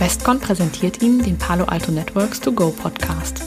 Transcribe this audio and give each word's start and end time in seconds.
Westcon 0.00 0.40
präsentiert 0.40 1.02
Ihnen 1.02 1.22
den 1.22 1.36
Palo 1.36 1.66
Alto 1.66 1.92
Networks 1.92 2.40
To 2.40 2.52
Go 2.52 2.70
Podcast. 2.70 3.42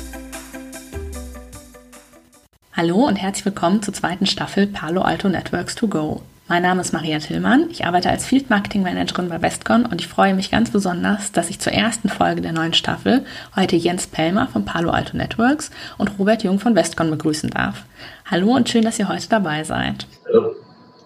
Hallo 2.73 3.07
und 3.07 3.15
herzlich 3.15 3.43
willkommen 3.45 3.81
zur 3.81 3.95
zweiten 3.95 4.27
Staffel 4.27 4.67
Palo 4.67 5.01
Alto 5.01 5.29
Networks 5.29 5.73
To 5.73 5.87
Go. 5.87 6.21
Mein 6.47 6.61
Name 6.61 6.81
ist 6.81 6.93
Maria 6.93 7.17
Tillmann. 7.17 7.71
Ich 7.71 7.87
arbeite 7.87 8.11
als 8.11 8.27
Field 8.27 8.51
Marketing 8.51 8.83
Managerin 8.83 9.29
bei 9.29 9.41
Westcon 9.41 9.87
und 9.87 9.99
ich 9.99 10.07
freue 10.07 10.35
mich 10.35 10.51
ganz 10.51 10.69
besonders, 10.69 11.31
dass 11.31 11.49
ich 11.49 11.59
zur 11.59 11.73
ersten 11.73 12.07
Folge 12.07 12.41
der 12.41 12.53
neuen 12.53 12.75
Staffel 12.75 13.25
heute 13.55 13.75
Jens 13.75 14.05
Pellmer 14.05 14.45
von 14.45 14.63
Palo 14.63 14.91
Alto 14.91 15.17
Networks 15.17 15.71
und 15.97 16.19
Robert 16.19 16.43
Jung 16.43 16.59
von 16.59 16.75
Westcon 16.75 17.09
begrüßen 17.09 17.49
darf. 17.49 17.83
Hallo 18.29 18.55
und 18.55 18.69
schön, 18.69 18.83
dass 18.83 18.99
ihr 18.99 19.09
heute 19.09 19.27
dabei 19.27 19.63
seid. 19.63 20.05
Hallo. 20.27 20.53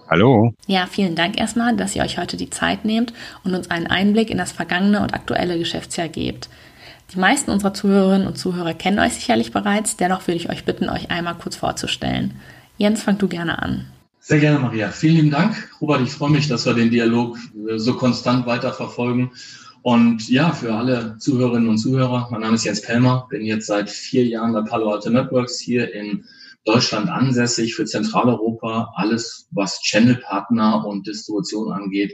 Hallo. 0.10 0.54
Ja, 0.68 0.88
vielen 0.90 1.16
Dank 1.16 1.38
erstmal, 1.38 1.76
dass 1.76 1.96
ihr 1.96 2.02
euch 2.02 2.18
heute 2.18 2.38
die 2.38 2.50
Zeit 2.50 2.86
nehmt 2.86 3.12
und 3.44 3.54
uns 3.54 3.70
einen 3.70 3.88
Einblick 3.88 4.30
in 4.30 4.38
das 4.38 4.54
vergangene 4.54 5.02
und 5.02 5.14
aktuelle 5.14 5.60
Geschäftsjahr 5.60 6.08
gebt. 6.08 6.50
Die 7.14 7.20
meisten 7.20 7.52
unserer 7.52 7.74
Zuhörerinnen 7.74 8.28
und 8.28 8.38
Zuhörer 8.38 8.74
kennen 8.74 9.00
euch 9.00 9.14
sicherlich 9.14 9.52
bereits, 9.52 9.98
dennoch 9.98 10.28
würde 10.28 10.38
ich 10.38 10.50
euch 10.50 10.64
bitten, 10.64 10.90
euch 10.90 11.12
einmal 11.12 11.36
kurz 11.36 11.58
vorzustellen. 11.58 12.36
Jens, 12.78 13.04
fang 13.04 13.18
du 13.18 13.28
gerne 13.28 13.62
an. 13.62 13.86
Sehr 14.20 14.40
gerne, 14.40 14.60
Maria. 14.60 14.90
Vielen 14.90 15.16
lieben 15.16 15.32
Dank. 15.32 15.72
Robert, 15.82 16.02
ich 16.02 16.12
freue 16.12 16.32
mich, 16.32 16.48
dass 16.48 16.66
wir 16.66 16.74
den 16.74 16.90
Dialog 16.90 17.38
äh, 17.70 17.78
so 17.78 17.94
konstant 17.94 18.46
weiterverfolgen. 18.46 19.32
Und 19.82 20.28
ja, 20.30 20.52
für 20.52 20.74
alle 20.74 21.18
Zuhörerinnen 21.18 21.70
und 21.70 21.78
Zuhörer, 21.78 22.28
mein 22.30 22.42
Name 22.42 22.56
ist 22.56 22.66
Jens 22.66 22.82
Pelmer, 22.82 23.28
bin 23.30 23.46
jetzt 23.46 23.68
seit 23.68 23.90
vier 23.90 24.26
Jahren 24.26 24.52
bei 24.52 24.62
Palo 24.62 24.92
Alto 24.92 25.10
Networks 25.10 25.60
hier 25.60 25.94
in 25.94 26.26
Deutschland 26.66 27.10
ansässig 27.10 27.76
für 27.76 27.86
Zentraleuropa. 27.86 28.47
Alles, 28.96 29.48
was 29.52 29.82
Channelpartner 29.82 30.86
und 30.86 31.08
Distribution 31.08 31.72
angeht, 31.72 32.14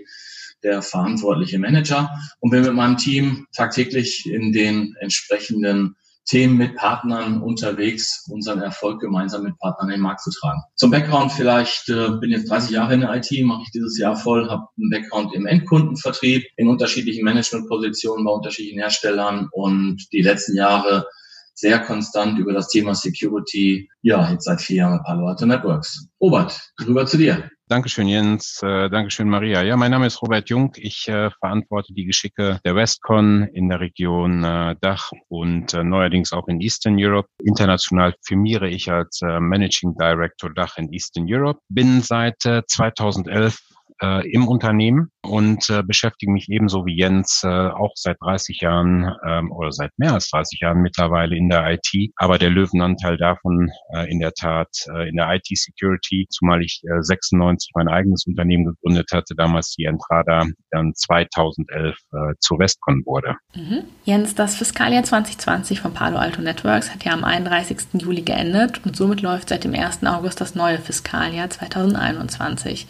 der 0.64 0.82
verantwortliche 0.82 1.60
Manager 1.60 2.10
und 2.40 2.52
bin 2.52 2.64
mit 2.64 2.74
meinem 2.74 2.98
Team 2.98 3.48
tagtäglich 3.56 4.26
in 4.26 4.54
den 4.54 4.96
entsprechenden 5.00 5.96
Themen 6.26 6.58
mit 6.58 6.76
Partnern 6.78 7.42
unterwegs, 7.42 8.26
unseren 8.30 8.62
Erfolg 8.62 9.02
gemeinsam 9.02 9.44
mit 9.44 9.58
Partnern 9.60 9.90
in 9.90 9.96
den 9.96 10.02
Markt 10.02 10.22
zu 10.22 10.32
tragen. 10.32 10.62
Zum 10.76 10.90
Background 10.90 11.34
vielleicht, 11.34 11.90
äh, 11.90 12.12
bin 12.12 12.32
jetzt 12.32 12.50
30 12.50 12.72
Jahre 12.72 12.94
in 12.94 13.02
der 13.02 13.14
IT, 13.14 13.30
mache 13.44 13.64
ich 13.64 13.72
dieses 13.72 13.98
Jahr 13.98 14.16
voll, 14.16 14.50
habe 14.50 14.68
einen 14.78 14.90
Background 14.90 15.36
im 15.36 15.46
Endkundenvertrieb, 15.46 16.46
in 16.56 16.70
unterschiedlichen 16.70 17.26
Managementpositionen 17.26 18.24
bei 18.26 18.32
unterschiedlichen 18.32 18.80
Herstellern 18.80 19.50
und 19.52 20.02
die 20.14 20.22
letzten 20.22 20.56
Jahre 20.56 21.08
sehr 21.54 21.80
konstant 21.80 22.40
über 22.40 22.54
das 22.54 22.70
Thema 22.70 22.96
Security, 22.96 23.90
ja, 24.02 24.30
jetzt 24.32 24.46
seit 24.46 24.62
vier 24.62 24.78
Jahren 24.78 25.04
Palo 25.04 25.28
Alto 25.28 25.46
Networks. 25.46 26.08
Robert, 26.22 26.60
rüber 26.86 27.06
zu 27.06 27.18
dir. 27.18 27.50
Dankeschön, 27.70 28.08
Jens. 28.08 28.62
Äh, 28.62 28.90
Dankeschön, 28.90 29.30
Maria. 29.30 29.64
Ja, 29.64 29.78
mein 29.78 29.92
Name 29.92 30.06
ist 30.06 30.22
Robert 30.22 30.50
Jung. 30.50 30.74
Ich 30.76 31.08
äh, 31.08 31.32
verantworte 31.40 31.94
die 31.94 32.06
Geschicke 32.06 32.60
der 32.66 32.76
Westcon 32.76 33.48
in 33.54 33.70
der 33.70 33.80
Region 33.80 34.44
äh, 34.44 34.76
Dach 34.82 35.12
und 35.30 35.74
äh, 35.74 35.84
neuerdings 35.84 36.34
auch 36.34 36.48
in 36.48 36.60
Eastern 36.60 36.98
Europe. 37.00 37.30
International 37.44 38.14
firmiere 38.26 38.70
ich 38.70 38.92
als 38.92 39.22
äh, 39.22 39.40
Managing 39.40 39.96
Director 39.98 40.54
Dach 40.54 40.78
in 40.78 40.92
Eastern 40.92 41.26
Europe. 41.28 41.62
Bin 41.70 42.02
seit 42.02 42.42
2011 42.42 43.58
äh, 44.04 44.30
im 44.30 44.48
Unternehmen 44.48 45.10
und 45.24 45.70
äh, 45.70 45.82
beschäftige 45.82 46.32
mich 46.32 46.50
ebenso 46.50 46.86
wie 46.86 46.98
Jens 46.98 47.42
äh, 47.44 47.48
auch 47.48 47.94
seit 47.96 48.18
30 48.22 48.60
Jahren 48.62 49.16
ähm, 49.26 49.52
oder 49.52 49.72
seit 49.72 49.92
mehr 49.98 50.14
als 50.14 50.30
30 50.30 50.60
Jahren 50.60 50.82
mittlerweile 50.82 51.36
in 51.38 51.48
der 51.48 51.72
IT, 51.72 52.12
aber 52.18 52.38
der 52.38 52.50
Löwenanteil 52.50 53.18
davon 53.18 53.72
äh, 53.94 54.12
in 54.12 54.20
der 54.20 54.34
Tat 54.34 54.68
äh, 54.94 55.10
in 55.10 55.16
der 55.16 55.34
IT-Security, 55.34 56.28
zumal 56.30 56.62
ich 56.62 56.82
äh, 56.84 57.02
96 57.02 57.72
mein 57.76 57.88
eigenes 57.88 58.26
Unternehmen 58.28 58.66
gegründet 58.66 59.10
hatte, 59.14 59.36
damals 59.36 59.72
die 59.76 59.86
Entrada 59.86 60.46
dann 60.72 60.94
2011 60.94 61.96
äh, 62.12 62.18
zu 62.40 62.60
Westcon 62.60 63.04
wurde. 63.06 63.36
Mhm. 63.56 63.84
Jens, 64.04 64.36
das 64.36 64.56
Fiskaljahr 64.56 65.04
2020 65.04 65.80
von 65.80 65.94
Palo 65.94 66.18
Alto 66.18 66.42
Networks 66.42 66.94
hat 66.94 67.06
ja 67.06 67.14
am 67.14 67.24
31. 67.24 68.02
Juli 68.02 68.22
geendet 68.22 68.82
und 68.86 68.96
somit 68.96 69.22
läuft 69.22 69.50
seit 69.50 69.64
dem 69.64 69.74
1. 69.74 70.06
August 70.06 70.42
das 70.42 70.56
neue 70.56 70.80
Fiskaljahr 70.80 71.50
2021. 71.50 72.88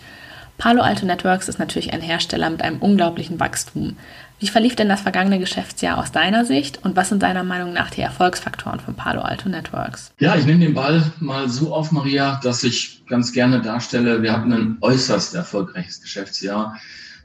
Palo 0.57 0.81
Alto 0.81 1.05
Networks 1.05 1.49
ist 1.49 1.59
natürlich 1.59 1.93
ein 1.93 2.01
Hersteller 2.01 2.49
mit 2.49 2.61
einem 2.61 2.77
unglaublichen 2.77 3.39
Wachstum. 3.39 3.97
Wie 4.39 4.47
verlief 4.47 4.75
denn 4.75 4.89
das 4.89 5.01
vergangene 5.01 5.39
Geschäftsjahr 5.39 5.97
aus 5.97 6.11
deiner 6.11 6.45
Sicht 6.45 6.83
und 6.83 6.95
was 6.95 7.09
sind 7.09 7.23
deiner 7.23 7.43
Meinung 7.43 7.73
nach 7.73 7.89
die 7.89 8.01
Erfolgsfaktoren 8.01 8.79
von 8.79 8.93
Palo 8.93 9.21
Alto 9.21 9.47
Networks? 9.49 10.11
Ja, 10.19 10.35
ich 10.35 10.45
nehme 10.45 10.65
den 10.65 10.73
Ball 10.73 11.11
mal 11.19 11.49
so 11.49 11.73
auf, 11.73 11.91
Maria, 11.91 12.39
dass 12.43 12.63
ich 12.63 13.05
ganz 13.07 13.31
gerne 13.31 13.61
darstelle, 13.61 14.21
wir 14.21 14.33
hatten 14.33 14.51
ein 14.51 14.77
äußerst 14.81 15.33
erfolgreiches 15.35 16.01
Geschäftsjahr, 16.01 16.77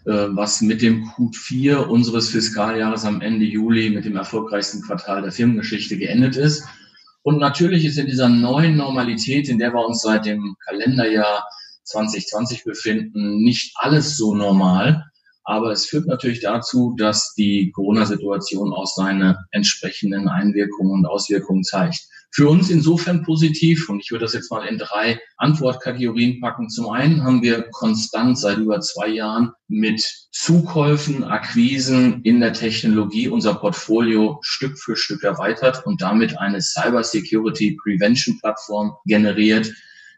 äh, 0.05 0.11
was 0.31 0.61
mit 0.61 0.81
dem 0.81 1.05
Q4 1.11 1.77
unseres 1.79 2.31
Fiskaljahres 2.31 3.05
am 3.05 3.21
Ende 3.21 3.45
Juli 3.47 3.91
mit 3.91 4.05
dem 4.05 4.17
erfolgreichsten 4.17 4.83
Quartal 4.83 5.23
der 5.23 5.33
Firmengeschichte 5.33 5.99
geendet 5.99 6.37
ist. 6.37 6.65
Und 7.23 7.39
natürlich 7.39 7.85
ist 7.85 7.99
in 7.99 8.07
dieser 8.07 8.29
neuen 8.29 8.77
Normalität, 8.77 9.49
in 9.49 9.59
der 9.59 9.73
wir 9.75 9.85
uns 9.85 10.03
seit 10.03 10.25
dem 10.25 10.57
Kalenderjahr 10.65 11.45
2020 11.89 12.65
befinden, 12.65 13.39
nicht 13.43 13.75
alles 13.77 14.17
so 14.17 14.35
normal. 14.35 15.05
Aber 15.45 15.73
es 15.73 15.87
führt 15.87 16.07
natürlich 16.07 16.41
dazu, 16.41 16.95
dass 16.99 17.33
die 17.33 17.71
Corona-Situation 17.73 18.73
auch 18.75 18.87
seine 18.87 19.39
entsprechenden 19.51 20.29
Einwirkungen 20.29 20.93
und 20.93 21.07
Auswirkungen 21.07 21.65
zeigt. 21.65 22.07
Für 22.31 22.51
uns 22.51 22.69
insofern 22.69 23.23
positiv, 23.23 23.89
und 23.89 24.01
ich 24.01 24.11
würde 24.11 24.27
das 24.27 24.35
jetzt 24.35 24.51
mal 24.51 24.67
in 24.67 24.77
drei 24.77 25.19
Antwortkategorien 25.39 26.41
packen. 26.41 26.69
Zum 26.69 26.91
einen 26.91 27.25
haben 27.25 27.43
wir 27.43 27.63
konstant 27.71 28.39
seit 28.39 28.59
über 28.59 28.81
zwei 28.81 29.09
Jahren 29.09 29.53
mit 29.69 30.05
Zukäufen, 30.31 31.25
Akquisen 31.25 32.21
in 32.25 32.41
der 32.41 32.53
Technologie 32.53 33.29
unser 33.29 33.55
Portfolio 33.55 34.39
Stück 34.43 34.79
für 34.79 34.97
Stück 34.97 35.25
erweitert 35.25 35.87
und 35.87 36.03
damit 36.03 36.39
eine 36.39 36.61
Cyber 36.61 37.03
Security 37.03 37.79
Prevention 37.83 38.39
Plattform 38.39 38.93
generiert, 39.07 39.73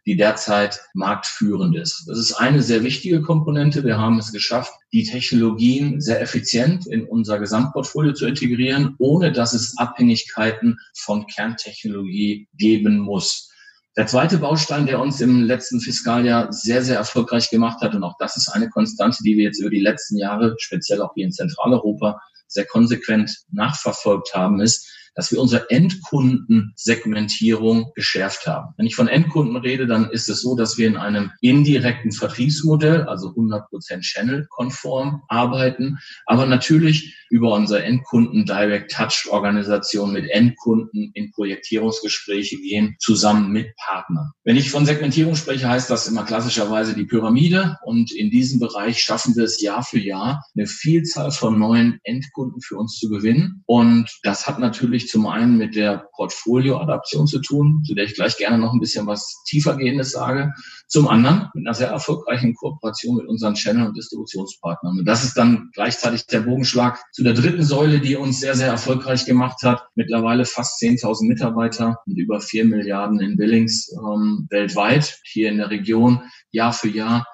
die 0.06 0.16
derzeit 0.16 0.80
marktführend 0.94 1.76
ist. 1.76 2.04
Das 2.06 2.18
ist 2.18 2.32
eine 2.34 2.62
sehr 2.62 2.82
wichtige 2.82 3.22
Komponente. 3.22 3.84
Wir 3.84 3.98
haben 3.98 4.18
es 4.18 4.32
geschafft, 4.32 4.72
die 4.92 5.04
Technologien 5.04 6.00
sehr 6.00 6.20
effizient 6.20 6.86
in 6.86 7.04
unser 7.04 7.38
Gesamtportfolio 7.38 8.12
zu 8.12 8.26
integrieren, 8.26 8.94
ohne 8.98 9.32
dass 9.32 9.52
es 9.52 9.76
Abhängigkeiten 9.78 10.78
von 10.94 11.26
Kerntechnologie 11.26 12.48
geben 12.54 12.98
muss. 12.98 13.50
Der 13.96 14.06
zweite 14.06 14.38
Baustein, 14.38 14.86
der 14.86 15.00
uns 15.00 15.20
im 15.20 15.42
letzten 15.42 15.80
Fiskaljahr 15.80 16.52
sehr, 16.52 16.82
sehr 16.82 16.96
erfolgreich 16.96 17.50
gemacht 17.50 17.80
hat, 17.82 17.94
und 17.94 18.04
auch 18.04 18.16
das 18.18 18.36
ist 18.36 18.48
eine 18.48 18.70
Konstante, 18.70 19.18
die 19.24 19.36
wir 19.36 19.44
jetzt 19.44 19.60
über 19.60 19.70
die 19.70 19.80
letzten 19.80 20.16
Jahre, 20.16 20.54
speziell 20.58 21.02
auch 21.02 21.12
hier 21.14 21.26
in 21.26 21.32
Zentraleuropa, 21.32 22.20
sehr 22.46 22.66
konsequent 22.66 23.30
nachverfolgt 23.50 24.34
haben, 24.34 24.60
ist, 24.60 24.88
dass 25.14 25.32
wir 25.32 25.40
unsere 25.40 25.70
Endkundensegmentierung 25.70 27.92
geschärft 27.94 28.46
haben. 28.46 28.74
Wenn 28.76 28.86
ich 28.86 28.94
von 28.94 29.08
Endkunden 29.08 29.56
rede, 29.56 29.86
dann 29.86 30.10
ist 30.10 30.28
es 30.28 30.42
so, 30.42 30.56
dass 30.56 30.76
wir 30.78 30.86
in 30.86 30.96
einem 30.96 31.30
indirekten 31.40 32.12
Vertriebsmodell, 32.12 33.02
also 33.02 33.28
100% 33.28 34.00
Channel-konform 34.00 35.22
arbeiten, 35.28 35.98
aber 36.26 36.46
natürlich 36.46 37.16
über 37.30 37.54
unsere 37.54 37.84
Endkunden 37.84 38.44
Direct 38.44 38.92
Touch 38.92 39.28
Organisation 39.30 40.12
mit 40.12 40.28
Endkunden 40.30 41.12
in 41.14 41.30
Projektierungsgespräche 41.30 42.56
gehen, 42.56 42.96
zusammen 42.98 43.52
mit 43.52 43.74
Partnern. 43.76 44.32
Wenn 44.44 44.56
ich 44.56 44.70
von 44.70 44.84
Segmentierung 44.84 45.36
spreche, 45.36 45.68
heißt 45.68 45.90
das 45.90 46.08
immer 46.08 46.24
klassischerweise 46.24 46.94
die 46.94 47.04
Pyramide 47.04 47.76
und 47.84 48.12
in 48.12 48.30
diesem 48.30 48.58
Bereich 48.58 49.00
schaffen 49.00 49.36
wir 49.36 49.44
es 49.44 49.60
Jahr 49.60 49.84
für 49.84 50.00
Jahr, 50.00 50.44
eine 50.56 50.66
Vielzahl 50.66 51.30
von 51.30 51.58
neuen 51.58 52.00
Endkunden 52.02 52.60
für 52.60 52.76
uns 52.76 52.98
zu 52.98 53.08
gewinnen 53.08 53.62
und 53.66 54.10
das 54.22 54.46
hat 54.46 54.58
natürlich 54.58 54.99
zum 55.08 55.26
einen 55.26 55.56
mit 55.56 55.74
der 55.76 56.08
Portfolioadaption 56.14 57.26
zu 57.26 57.40
tun, 57.40 57.82
zu 57.86 57.94
der 57.94 58.04
ich 58.04 58.14
gleich 58.14 58.36
gerne 58.36 58.58
noch 58.58 58.72
ein 58.72 58.80
bisschen 58.80 59.06
was 59.06 59.42
tiefergehendes 59.46 60.12
sage. 60.12 60.52
Zum 60.88 61.08
anderen 61.08 61.48
mit 61.54 61.66
einer 61.66 61.74
sehr 61.74 61.88
erfolgreichen 61.88 62.54
Kooperation 62.54 63.16
mit 63.16 63.26
unseren 63.26 63.54
Channel- 63.54 63.86
und 63.86 63.96
Distributionspartnern. 63.96 64.98
Und 64.98 65.04
das 65.04 65.24
ist 65.24 65.36
dann 65.36 65.70
gleichzeitig 65.72 66.26
der 66.26 66.40
Bogenschlag 66.40 67.02
zu 67.12 67.22
der 67.22 67.34
dritten 67.34 67.62
Säule, 67.62 68.00
die 68.00 68.16
uns 68.16 68.40
sehr, 68.40 68.54
sehr 68.54 68.68
erfolgreich 68.68 69.24
gemacht 69.24 69.62
hat. 69.62 69.86
Mittlerweile 69.94 70.44
fast 70.44 70.82
10.000 70.82 71.28
Mitarbeiter 71.28 71.98
und 72.06 72.16
über 72.16 72.40
4 72.40 72.64
Milliarden 72.64 73.20
in 73.20 73.36
Billings 73.36 73.92
ähm, 73.92 74.46
weltweit 74.50 75.18
hier 75.24 75.48
in 75.48 75.58
der 75.58 75.70
Region 75.70 76.22
Jahr 76.50 76.72
für 76.72 76.88
Jahr 76.88 77.24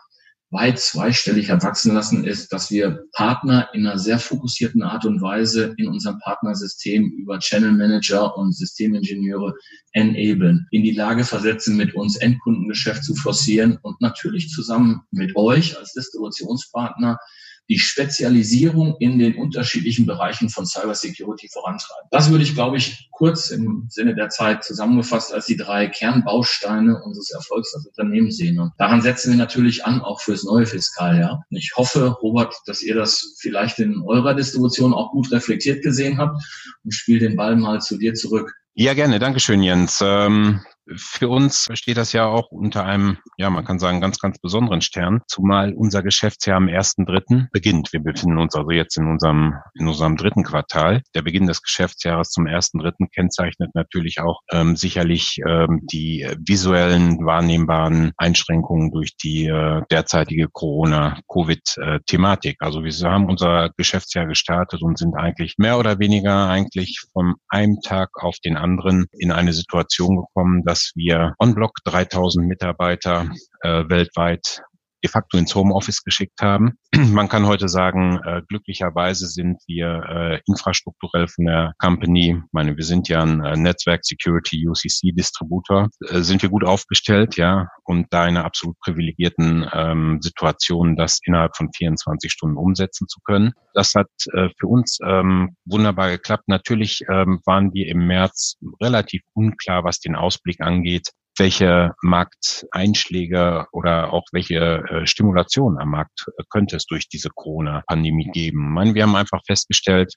weit 0.50 0.78
zweistellig 0.78 1.48
erwachsen 1.48 1.94
lassen, 1.94 2.24
ist, 2.24 2.52
dass 2.52 2.70
wir 2.70 3.04
Partner 3.12 3.68
in 3.72 3.86
einer 3.86 3.98
sehr 3.98 4.18
fokussierten 4.18 4.82
Art 4.82 5.04
und 5.04 5.20
Weise 5.20 5.74
in 5.76 5.88
unserem 5.88 6.18
Partnersystem 6.20 7.10
über 7.10 7.40
Channel 7.40 7.72
Manager 7.72 8.36
und 8.36 8.56
Systemingenieure 8.56 9.54
enablen, 9.92 10.66
in 10.70 10.84
die 10.84 10.92
Lage 10.92 11.24
versetzen, 11.24 11.76
mit 11.76 11.94
uns 11.94 12.16
Endkundengeschäft 12.16 13.02
zu 13.02 13.14
forcieren 13.16 13.78
und 13.82 14.00
natürlich 14.00 14.48
zusammen 14.50 15.02
mit 15.10 15.34
euch 15.34 15.76
als 15.78 15.92
Distributionspartner 15.94 17.18
die 17.68 17.78
Spezialisierung 17.78 18.96
in 19.00 19.18
den 19.18 19.36
unterschiedlichen 19.36 20.06
Bereichen 20.06 20.48
von 20.48 20.66
Cybersecurity 20.66 21.48
vorantreiben. 21.48 22.08
Das 22.10 22.30
würde 22.30 22.44
ich, 22.44 22.54
glaube 22.54 22.76
ich, 22.76 23.08
kurz 23.12 23.50
im 23.50 23.86
Sinne 23.88 24.14
der 24.14 24.28
Zeit 24.28 24.62
zusammengefasst 24.62 25.32
als 25.32 25.46
die 25.46 25.56
drei 25.56 25.88
Kernbausteine 25.88 27.02
unseres 27.02 27.30
Erfolgs 27.30 27.74
als 27.74 27.86
Unternehmen 27.86 28.30
sehen. 28.30 28.58
Und 28.58 28.72
daran 28.78 29.02
setzen 29.02 29.30
wir 29.32 29.38
natürlich 29.38 29.84
an, 29.84 30.00
auch 30.00 30.20
fürs 30.20 30.44
neue 30.44 30.66
Fiskaljahr. 30.66 31.44
Und 31.50 31.56
ich 31.56 31.72
hoffe, 31.76 32.16
Robert, 32.22 32.54
dass 32.66 32.82
ihr 32.82 32.94
das 32.94 33.36
vielleicht 33.40 33.78
in 33.78 34.02
eurer 34.06 34.34
Distribution 34.34 34.94
auch 34.94 35.10
gut 35.12 35.30
reflektiert 35.32 35.82
gesehen 35.82 36.18
habt 36.18 36.42
und 36.84 36.94
spiele 36.94 37.20
den 37.20 37.36
Ball 37.36 37.56
mal 37.56 37.80
zu 37.80 37.98
dir 37.98 38.14
zurück. 38.14 38.52
Ja, 38.74 38.94
gerne. 38.94 39.18
Dankeschön, 39.18 39.62
Jens. 39.62 40.00
Ähm 40.04 40.60
für 40.94 41.28
uns 41.28 41.68
steht 41.72 41.96
das 41.96 42.12
ja 42.12 42.26
auch 42.26 42.50
unter 42.50 42.84
einem, 42.84 43.18
ja, 43.36 43.50
man 43.50 43.64
kann 43.64 43.78
sagen, 43.78 44.00
ganz, 44.00 44.18
ganz 44.18 44.38
besonderen 44.38 44.80
Stern, 44.80 45.22
zumal 45.26 45.74
unser 45.74 46.02
Geschäftsjahr 46.02 46.56
am 46.56 46.68
1.3. 46.68 47.48
beginnt. 47.52 47.92
Wir 47.92 48.00
befinden 48.00 48.38
uns 48.38 48.54
also 48.54 48.70
jetzt 48.70 48.96
in 48.96 49.06
unserem, 49.06 49.54
in 49.74 49.88
unserem 49.88 50.16
dritten 50.16 50.44
Quartal. 50.44 51.02
Der 51.14 51.22
Beginn 51.22 51.46
des 51.46 51.62
Geschäftsjahres 51.62 52.30
zum 52.30 52.46
1.3. 52.46 53.08
kennzeichnet 53.12 53.70
natürlich 53.74 54.20
auch 54.20 54.40
ähm, 54.50 54.76
sicherlich 54.76 55.38
ähm, 55.46 55.80
die 55.90 56.26
visuellen, 56.38 57.24
wahrnehmbaren 57.24 58.12
Einschränkungen 58.16 58.92
durch 58.92 59.16
die 59.16 59.46
äh, 59.46 59.82
derzeitige 59.90 60.48
Corona-Covid-Thematik. 60.48 62.56
Also 62.60 62.84
wir 62.84 62.92
haben 63.10 63.26
unser 63.26 63.70
Geschäftsjahr 63.76 64.26
gestartet 64.26 64.82
und 64.82 64.98
sind 64.98 65.16
eigentlich 65.16 65.54
mehr 65.58 65.78
oder 65.78 65.98
weniger 65.98 66.48
eigentlich 66.48 67.02
vom 67.12 67.36
einem 67.48 67.80
Tag 67.82 68.10
auf 68.22 68.36
den 68.44 68.56
anderen 68.56 69.06
in 69.18 69.32
eine 69.32 69.52
Situation 69.52 70.16
gekommen, 70.16 70.64
dass 70.64 70.75
dass 70.76 70.92
wir 70.94 71.34
on-block 71.38 71.78
3000 71.84 72.46
Mitarbeiter 72.46 73.30
äh, 73.62 73.84
weltweit 73.88 74.60
de 75.02 75.10
facto 75.10 75.38
ins 75.38 75.54
Homeoffice 75.54 76.02
geschickt 76.02 76.40
haben. 76.40 76.78
Man 77.12 77.28
kann 77.28 77.46
heute 77.46 77.68
sagen, 77.68 78.20
äh, 78.24 78.42
glücklicherweise 78.48 79.26
sind 79.26 79.60
wir 79.66 80.02
äh, 80.08 80.40
infrastrukturell 80.46 81.28
von 81.28 81.46
der 81.46 81.74
Company, 81.78 82.40
meine, 82.52 82.76
wir 82.76 82.84
sind 82.84 83.08
ja 83.08 83.22
ein 83.22 83.44
äh, 83.44 83.56
Netzwerk 83.56 84.04
Security 84.04 84.66
UCC 84.68 85.14
Distributor, 85.14 85.88
äh, 86.08 86.20
sind 86.20 86.42
wir 86.42 86.48
gut 86.48 86.64
aufgestellt, 86.64 87.36
ja, 87.36 87.68
und 87.84 88.06
da 88.10 88.24
in 88.24 88.36
einer 88.36 88.44
absolut 88.44 88.78
privilegierten 88.80 89.68
ähm, 89.72 90.18
Situation, 90.20 90.96
das 90.96 91.20
innerhalb 91.24 91.56
von 91.56 91.70
24 91.74 92.30
Stunden 92.30 92.56
umsetzen 92.56 93.08
zu 93.08 93.20
können. 93.20 93.52
Das 93.74 93.94
hat 93.94 94.08
äh, 94.32 94.48
für 94.58 94.66
uns 94.66 94.98
ähm, 95.04 95.56
wunderbar 95.64 96.10
geklappt. 96.10 96.44
Natürlich 96.46 97.02
ähm, 97.10 97.40
waren 97.44 97.72
wir 97.72 97.88
im 97.88 98.06
März 98.06 98.56
relativ 98.80 99.22
unklar, 99.34 99.84
was 99.84 100.00
den 100.00 100.16
Ausblick 100.16 100.60
angeht 100.60 101.10
welche 101.38 101.92
Markteinschläge 102.02 103.66
oder 103.72 104.12
auch 104.12 104.24
welche 104.32 104.56
äh, 104.56 105.06
Stimulation 105.06 105.78
am 105.78 105.90
Markt 105.90 106.24
äh, 106.28 106.42
könnte 106.50 106.76
es 106.76 106.86
durch 106.86 107.08
diese 107.08 107.28
Corona-Pandemie 107.34 108.30
geben. 108.32 108.68
Ich 108.68 108.74
meine, 108.74 108.94
wir 108.94 109.02
haben 109.02 109.16
einfach 109.16 109.40
festgestellt, 109.46 110.14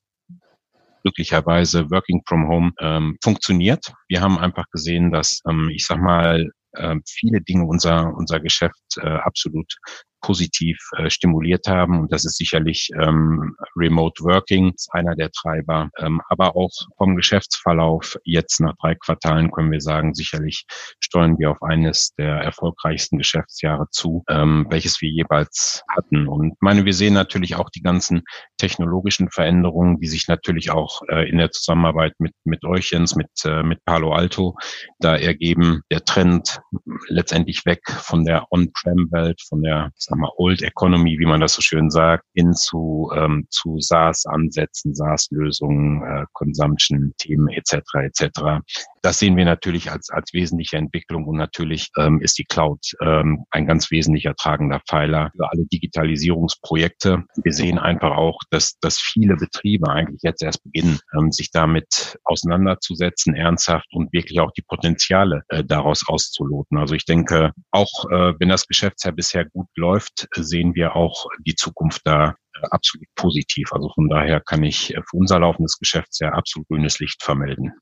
glücklicherweise 1.03 1.89
Working 1.89 2.21
from 2.27 2.47
Home 2.47 2.71
ähm, 2.79 3.17
funktioniert. 3.23 3.93
Wir 4.07 4.21
haben 4.21 4.37
einfach 4.37 4.65
gesehen, 4.71 5.11
dass 5.11 5.41
ähm, 5.49 5.69
ich 5.73 5.85
sag 5.85 5.99
mal 5.99 6.49
äh, 6.73 6.95
viele 7.05 7.41
Dinge 7.41 7.65
unser 7.65 8.13
unser 8.15 8.39
Geschäft 8.39 8.97
äh, 8.97 9.07
absolut 9.07 9.73
positiv 10.21 10.77
äh, 10.97 11.09
stimuliert 11.09 11.67
haben. 11.67 11.99
Und 11.99 12.11
das 12.11 12.25
ist 12.25 12.37
sicherlich 12.37 12.89
ähm, 12.99 13.55
Remote 13.75 14.23
Working, 14.23 14.73
einer 14.91 15.15
der 15.15 15.31
Treiber. 15.31 15.89
Ähm, 15.97 16.21
aber 16.29 16.55
auch 16.55 16.71
vom 16.97 17.15
Geschäftsverlauf 17.15 18.17
jetzt 18.23 18.59
nach 18.59 18.75
drei 18.81 18.95
Quartalen 18.95 19.51
können 19.51 19.71
wir 19.71 19.81
sagen, 19.81 20.13
sicherlich 20.13 20.65
steuern 20.99 21.37
wir 21.39 21.51
auf 21.51 21.61
eines 21.61 22.13
der 22.15 22.35
erfolgreichsten 22.35 23.17
Geschäftsjahre 23.17 23.87
zu, 23.91 24.23
ähm, 24.29 24.67
welches 24.69 25.01
wir 25.01 25.09
jeweils 25.09 25.83
hatten. 25.89 26.27
Und 26.27 26.55
meine, 26.61 26.85
wir 26.85 26.93
sehen 26.93 27.13
natürlich 27.13 27.55
auch 27.55 27.69
die 27.69 27.81
ganzen 27.81 28.23
technologischen 28.57 29.29
Veränderungen, 29.31 29.99
die 29.99 30.07
sich 30.07 30.27
natürlich 30.27 30.71
auch 30.71 31.01
äh, 31.09 31.29
in 31.29 31.37
der 31.37 31.51
Zusammenarbeit 31.51 32.13
mit, 32.19 32.33
mit 32.43 32.63
euch, 32.65 32.91
Jens, 32.91 33.15
mit, 33.15 33.29
äh, 33.45 33.63
mit 33.63 33.83
Palo 33.85 34.13
Alto 34.13 34.55
da 34.99 35.15
ergeben. 35.15 35.81
Der 35.91 36.03
Trend 36.03 36.61
letztendlich 37.07 37.65
weg 37.65 37.81
von 37.89 38.25
der 38.25 38.51
On-Prem-Welt, 38.51 39.41
von 39.47 39.61
der 39.61 39.91
sag 40.09 40.17
mal, 40.17 40.31
Old 40.37 40.61
Economy, 40.63 41.19
wie 41.19 41.25
man 41.25 41.39
das 41.39 41.53
so 41.53 41.61
schön 41.61 41.89
sagt, 41.89 42.25
hin 42.33 42.53
zu, 42.53 43.11
ähm, 43.15 43.45
zu 43.49 43.77
SaaS-Ansätzen, 43.79 44.95
SaaS-Lösungen, 44.95 46.03
äh, 46.03 46.25
Consumption-Themen 46.33 47.49
etc. 47.49 47.75
etc. 47.93 48.61
Das 49.01 49.19
sehen 49.19 49.37
wir 49.37 49.45
natürlich 49.45 49.91
als, 49.91 50.09
als 50.09 50.33
wesentliche 50.33 50.77
Entwicklung 50.77 51.25
und 51.25 51.37
natürlich 51.37 51.89
ähm, 51.97 52.21
ist 52.21 52.37
die 52.37 52.43
Cloud 52.43 52.79
ähm, 53.01 53.45
ein 53.49 53.65
ganz 53.65 53.91
wesentlicher 53.91 54.35
tragender 54.35 54.81
Pfeiler 54.87 55.31
für 55.35 55.49
alle 55.49 55.65
Digitalisierungsprojekte. 55.65 57.23
Wir 57.43 57.53
sehen 57.53 57.77
einfach 57.77 58.11
auch, 58.11 58.39
dass, 58.49 58.77
dass 58.79 58.99
viele 58.99 59.35
Betriebe 59.35 59.89
eigentlich 59.89 60.21
jetzt 60.23 60.43
erst 60.43 60.63
beginnen, 60.63 60.99
ähm, 61.17 61.31
sich 61.31 61.51
damit 61.51 62.17
auseinanderzusetzen, 62.23 63.35
ernsthaft 63.35 63.87
und 63.93 64.11
wirklich 64.11 64.39
auch 64.39 64.51
die 64.51 64.63
Potenziale 64.63 65.43
äh, 65.49 65.63
daraus 65.63 66.03
auszuloten. 66.07 66.77
Also 66.77 66.95
ich 66.95 67.05
denke, 67.05 67.51
auch 67.71 68.05
äh, 68.11 68.33
wenn 68.39 68.49
das 68.49 68.67
Geschäftsjahr 68.67 69.13
bisher 69.13 69.45
gut 69.45 69.67
läuft, 69.75 70.27
sehen 70.35 70.75
wir 70.75 70.95
auch 70.95 71.27
die 71.45 71.55
Zukunft 71.55 72.01
da 72.03 72.35
äh, 72.55 72.67
absolut 72.71 73.07
positiv. 73.15 73.71
Also 73.71 73.89
von 73.93 74.09
daher 74.09 74.41
kann 74.41 74.63
ich 74.63 74.93
äh, 74.93 75.01
für 75.09 75.17
unser 75.17 75.39
laufendes 75.39 75.77
Geschäftsjahr 75.79 76.33
absolut 76.33 76.67
grünes 76.67 76.99
Licht 76.99 77.23
vermelden 77.23 77.73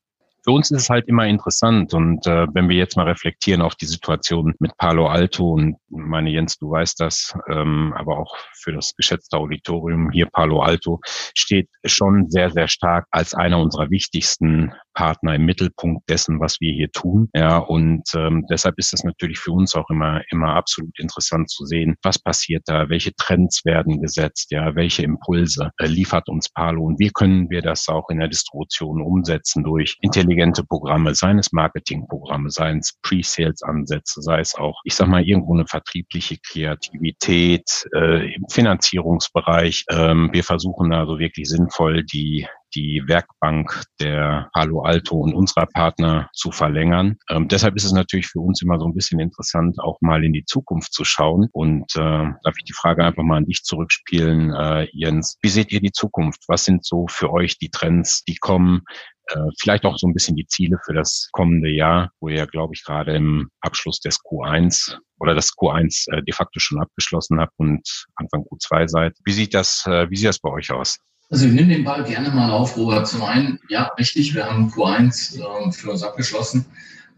für 0.47 0.53
uns 0.53 0.71
ist 0.71 0.83
es 0.83 0.89
halt 0.89 1.09
immer 1.09 1.27
interessant 1.27 1.93
und 1.93 2.25
äh, 2.25 2.47
wenn 2.53 2.69
wir 2.69 2.77
jetzt 2.77 2.95
mal 2.95 3.05
reflektieren 3.05 3.61
auf 3.61 3.75
die 3.75 3.85
Situation 3.85 4.55
mit 4.59 4.77
Palo 4.77 5.07
Alto 5.07 5.51
und 5.51 5.75
meine 5.89 6.29
Jens, 6.29 6.57
du 6.57 6.71
weißt 6.71 7.01
das, 7.01 7.37
ähm, 7.49 7.93
aber 7.97 8.17
auch 8.17 8.33
für 8.53 8.71
das 8.71 8.95
geschätzte 8.95 9.35
Auditorium 9.35 10.09
hier 10.09 10.27
Palo 10.27 10.61
Alto 10.61 11.01
steht 11.03 11.67
schon 11.83 12.29
sehr, 12.29 12.49
sehr 12.49 12.69
stark 12.69 13.07
als 13.11 13.33
einer 13.33 13.59
unserer 13.59 13.89
wichtigsten 13.89 14.71
Partner 14.97 15.35
im 15.35 15.45
Mittelpunkt 15.45 16.09
dessen, 16.09 16.39
was 16.39 16.59
wir 16.59 16.73
hier 16.73 16.91
tun. 16.91 17.29
Ja, 17.35 17.59
und 17.59 18.01
ähm, 18.15 18.45
deshalb 18.49 18.79
ist 18.79 18.95
es 18.95 19.03
natürlich 19.03 19.37
für 19.37 19.51
uns 19.51 19.75
auch 19.75 19.91
immer, 19.91 20.21
immer 20.31 20.55
absolut 20.55 20.97
interessant 20.97 21.51
zu 21.51 21.65
sehen, 21.65 21.95
was 22.01 22.17
passiert 22.17 22.63
da, 22.65 22.89
welche 22.89 23.13
Trends 23.13 23.63
werden 23.63 24.01
gesetzt, 24.01 24.47
ja, 24.49 24.73
welche 24.73 25.03
Impulse 25.03 25.69
äh, 25.77 25.85
liefert 25.85 26.27
uns 26.29 26.49
Palo 26.49 26.83
und 26.83 26.99
wie 26.99 27.11
können 27.11 27.47
wir 27.51 27.61
das 27.61 27.87
auch 27.89 28.09
in 28.09 28.17
der 28.17 28.27
Distribution 28.27 29.03
umsetzen 29.03 29.63
durch 29.63 29.97
intelligente 30.01 30.63
Programme, 30.63 31.13
seien 31.13 31.37
es 31.37 31.51
Marketingprogramme, 31.51 32.49
seien 32.49 32.79
es 32.79 32.97
Pre-Sales-Ansätze, 33.03 34.23
sei 34.23 34.39
es 34.39 34.55
auch, 34.55 34.81
ich 34.83 34.95
sag 34.95 35.09
mal, 35.09 35.23
irgendwo 35.23 35.53
eine 35.53 35.67
vertriebliche 35.67 36.37
Kreativität 36.39 37.85
äh, 37.93 38.33
im 38.33 38.45
Finanzierungsbereich. 38.49 39.85
Ähm, 39.91 40.29
wir 40.33 40.43
versuchen 40.43 40.91
also 40.91 41.19
wirklich 41.19 41.47
sinnvoll 41.47 42.03
die 42.03 42.47
die 42.75 43.03
Werkbank 43.07 43.83
der 43.99 44.49
Palo 44.53 44.81
Alto 44.81 45.17
und 45.17 45.33
unserer 45.33 45.65
Partner 45.67 46.29
zu 46.33 46.51
verlängern. 46.51 47.17
Ähm, 47.29 47.47
deshalb 47.47 47.75
ist 47.75 47.85
es 47.85 47.91
natürlich 47.91 48.27
für 48.27 48.39
uns 48.39 48.61
immer 48.61 48.79
so 48.79 48.85
ein 48.85 48.93
bisschen 48.93 49.19
interessant, 49.19 49.79
auch 49.79 49.97
mal 50.01 50.23
in 50.23 50.33
die 50.33 50.45
Zukunft 50.45 50.93
zu 50.93 51.03
schauen. 51.03 51.47
Und 51.51 51.95
äh, 51.95 51.99
darf 51.99 52.55
ich 52.57 52.63
die 52.65 52.73
Frage 52.73 53.05
einfach 53.05 53.23
mal 53.23 53.37
an 53.37 53.45
dich 53.45 53.63
zurückspielen, 53.63 54.53
äh, 54.53 54.87
Jens. 54.91 55.37
Wie 55.41 55.49
seht 55.49 55.71
ihr 55.71 55.81
die 55.81 55.91
Zukunft? 55.91 56.43
Was 56.47 56.65
sind 56.65 56.85
so 56.85 57.07
für 57.09 57.31
euch 57.31 57.57
die 57.57 57.69
Trends, 57.69 58.23
die 58.23 58.35
kommen? 58.35 58.83
Äh, 59.29 59.49
vielleicht 59.59 59.85
auch 59.85 59.97
so 59.97 60.07
ein 60.07 60.13
bisschen 60.13 60.35
die 60.35 60.47
Ziele 60.47 60.77
für 60.85 60.93
das 60.93 61.29
kommende 61.33 61.69
Jahr, 61.69 62.11
wo 62.19 62.29
ihr, 62.29 62.47
glaube 62.47 62.73
ich, 62.73 62.83
gerade 62.83 63.15
im 63.15 63.49
Abschluss 63.61 63.99
des 63.99 64.19
Q1 64.19 64.97
oder 65.19 65.35
das 65.35 65.51
Q1 65.51 66.11
äh, 66.11 66.23
de 66.23 66.33
facto 66.33 66.59
schon 66.59 66.79
abgeschlossen 66.79 67.39
habt 67.39 67.53
und 67.57 68.07
Anfang 68.15 68.43
Q2 68.43 68.87
seid. 68.87 69.17
Wie 69.25 69.33
sieht 69.33 69.53
das, 69.53 69.85
äh, 69.85 70.09
wie 70.09 70.15
sieht 70.15 70.29
das 70.29 70.39
bei 70.39 70.49
euch 70.49 70.71
aus? 70.71 70.99
Also 71.29 71.45
ich 71.45 71.51
nehme 71.51 71.73
den 71.73 71.83
Ball 71.83 72.03
gerne 72.05 72.29
mal 72.29 72.51
auf, 72.51 72.77
Robert. 72.77 73.07
Zum 73.07 73.21
einen, 73.23 73.59
ja, 73.69 73.91
richtig, 73.99 74.33
wir 74.33 74.45
haben 74.45 74.71
Q1 74.71 75.37
äh, 75.37 75.71
für 75.71 75.91
uns 75.91 76.03
abgeschlossen. 76.03 76.65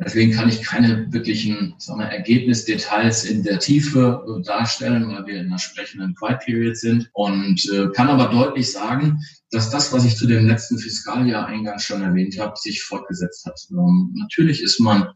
Deswegen 0.01 0.31
kann 0.31 0.47
ich 0.47 0.63
keine 0.63 1.11
wirklichen 1.11 1.75
sagen 1.77 1.99
wir, 1.99 2.07
Ergebnisdetails 2.07 3.25
in 3.25 3.43
der 3.43 3.59
Tiefe 3.59 4.23
äh, 4.25 4.41
darstellen, 4.43 5.09
weil 5.09 5.25
wir 5.27 5.41
in 5.41 5.47
einer 5.47 5.59
sprechenden 5.59 6.15
Quiet 6.15 6.39
Period 6.39 6.77
sind. 6.77 7.09
Und 7.13 7.69
äh, 7.71 7.89
kann 7.93 8.07
aber 8.07 8.33
deutlich 8.33 8.71
sagen, 8.71 9.19
dass 9.51 9.69
das, 9.69 9.93
was 9.93 10.05
ich 10.05 10.15
zu 10.15 10.25
dem 10.25 10.47
letzten 10.47 10.79
Fiskaljahr 10.79 11.45
eingangs 11.45 11.83
schon 11.83 12.01
erwähnt 12.01 12.39
habe, 12.39 12.53
sich 12.55 12.81
fortgesetzt 12.81 13.45
hat. 13.45 13.59
Ähm, 13.71 14.15
natürlich 14.15 14.63
ist 14.63 14.79
man 14.79 15.09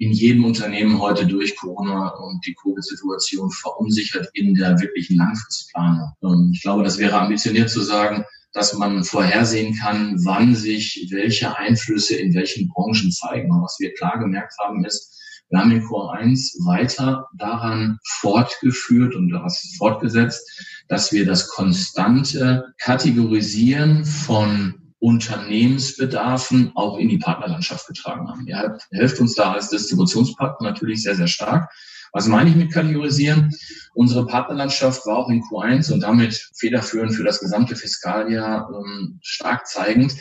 in 0.00 0.12
jedem 0.12 0.46
Unternehmen 0.46 0.98
heute 0.98 1.26
durch 1.26 1.54
Corona 1.56 2.08
und 2.08 2.44
die 2.46 2.54
Covid-Situation 2.54 3.50
verunsichert 3.50 4.30
in 4.32 4.54
der 4.54 4.80
wirklichen 4.80 5.18
Langfristplanung. 5.18 6.12
Ähm, 6.24 6.50
ich 6.54 6.62
glaube, 6.62 6.82
das 6.82 6.96
wäre 6.96 7.20
ambitioniert 7.20 7.68
zu 7.68 7.82
sagen, 7.82 8.24
dass 8.54 8.72
man 8.72 9.04
vorhersehen 9.04 9.76
kann, 9.76 10.16
wann 10.24 10.54
sich 10.54 11.06
welche 11.10 11.56
Einflüsse 11.56 12.16
in 12.16 12.32
welchen 12.32 12.68
Branchen 12.68 13.12
zeigen. 13.12 13.50
Und 13.50 13.62
was 13.62 13.76
wir 13.78 13.92
klar 13.92 14.18
gemerkt 14.18 14.54
haben, 14.58 14.84
ist, 14.86 15.20
wir 15.50 15.58
haben 15.58 15.70
in 15.70 15.84
Core 15.84 16.12
1 16.14 16.60
weiter 16.64 17.28
daran 17.36 17.98
fortgeführt 18.04 19.14
und 19.14 19.28
daraus 19.28 19.74
fortgesetzt, 19.76 20.48
dass 20.88 21.12
wir 21.12 21.26
das 21.26 21.48
konstante 21.48 22.72
Kategorisieren 22.78 24.06
von 24.06 24.79
Unternehmensbedarfen 25.00 26.72
auch 26.74 26.98
in 26.98 27.08
die 27.08 27.18
Partnerlandschaft 27.18 27.86
getragen 27.86 28.28
haben. 28.28 28.46
Ihr 28.46 28.78
helft 28.92 29.18
uns 29.18 29.34
da 29.34 29.52
als 29.52 29.70
Distributionspartner 29.70 30.68
natürlich 30.68 31.02
sehr, 31.02 31.16
sehr 31.16 31.26
stark. 31.26 31.70
Was 32.12 32.26
meine 32.26 32.50
ich 32.50 32.56
mit 32.56 32.72
kategorisieren? 32.72 33.54
Unsere 33.94 34.26
Partnerlandschaft 34.26 35.06
war 35.06 35.16
auch 35.16 35.30
in 35.30 35.42
Q1 35.42 35.92
und 35.92 36.00
damit 36.00 36.50
federführend 36.56 37.14
für 37.14 37.24
das 37.24 37.40
gesamte 37.40 37.76
Fiskaljahr 37.76 38.68
ähm, 38.72 39.18
stark 39.22 39.66
zeigend, 39.66 40.14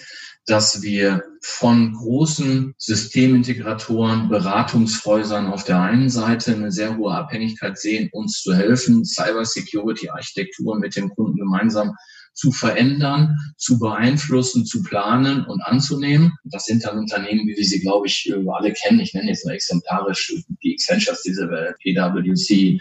dass 0.46 0.82
wir 0.82 1.24
von 1.42 1.94
großen 1.94 2.74
Systemintegratoren, 2.78 4.30
Beratungshäusern 4.30 5.48
auf 5.48 5.64
der 5.64 5.82
einen 5.82 6.10
Seite 6.10 6.54
eine 6.54 6.72
sehr 6.72 6.98
hohe 6.98 7.14
Abhängigkeit 7.14 7.78
sehen, 7.78 8.10
uns 8.12 8.42
zu 8.42 8.56
helfen, 8.56 9.06
Cybersecurity-Architekturen 9.06 10.80
mit 10.80 10.96
dem 10.96 11.10
Kunden 11.10 11.38
gemeinsam 11.38 11.96
zu 12.40 12.54
verändern, 12.54 13.36
zu 13.58 13.80
beeinflussen, 13.80 14.66
zu 14.66 14.82
planen 14.82 15.44
und 15.46 15.62
anzunehmen. 15.62 16.32
Das 16.46 16.66
sind 16.66 16.86
dann 16.86 16.98
Unternehmen, 16.98 17.46
wie 17.48 17.58
wir 17.58 17.66
sie, 17.66 17.82
glaube 17.82 18.08
ich, 18.08 18.34
alle 18.34 18.72
kennen. 18.72 19.02
Ich 19.02 19.14
nenne 19.14 19.28
jetzt 19.28 19.46
nur 19.46 19.54
exemplarisch 19.54 20.34
die 20.64 20.74
Accentures 20.74 21.22
dieser 21.24 21.50
Welt, 21.50 21.76
PwC, 21.84 22.80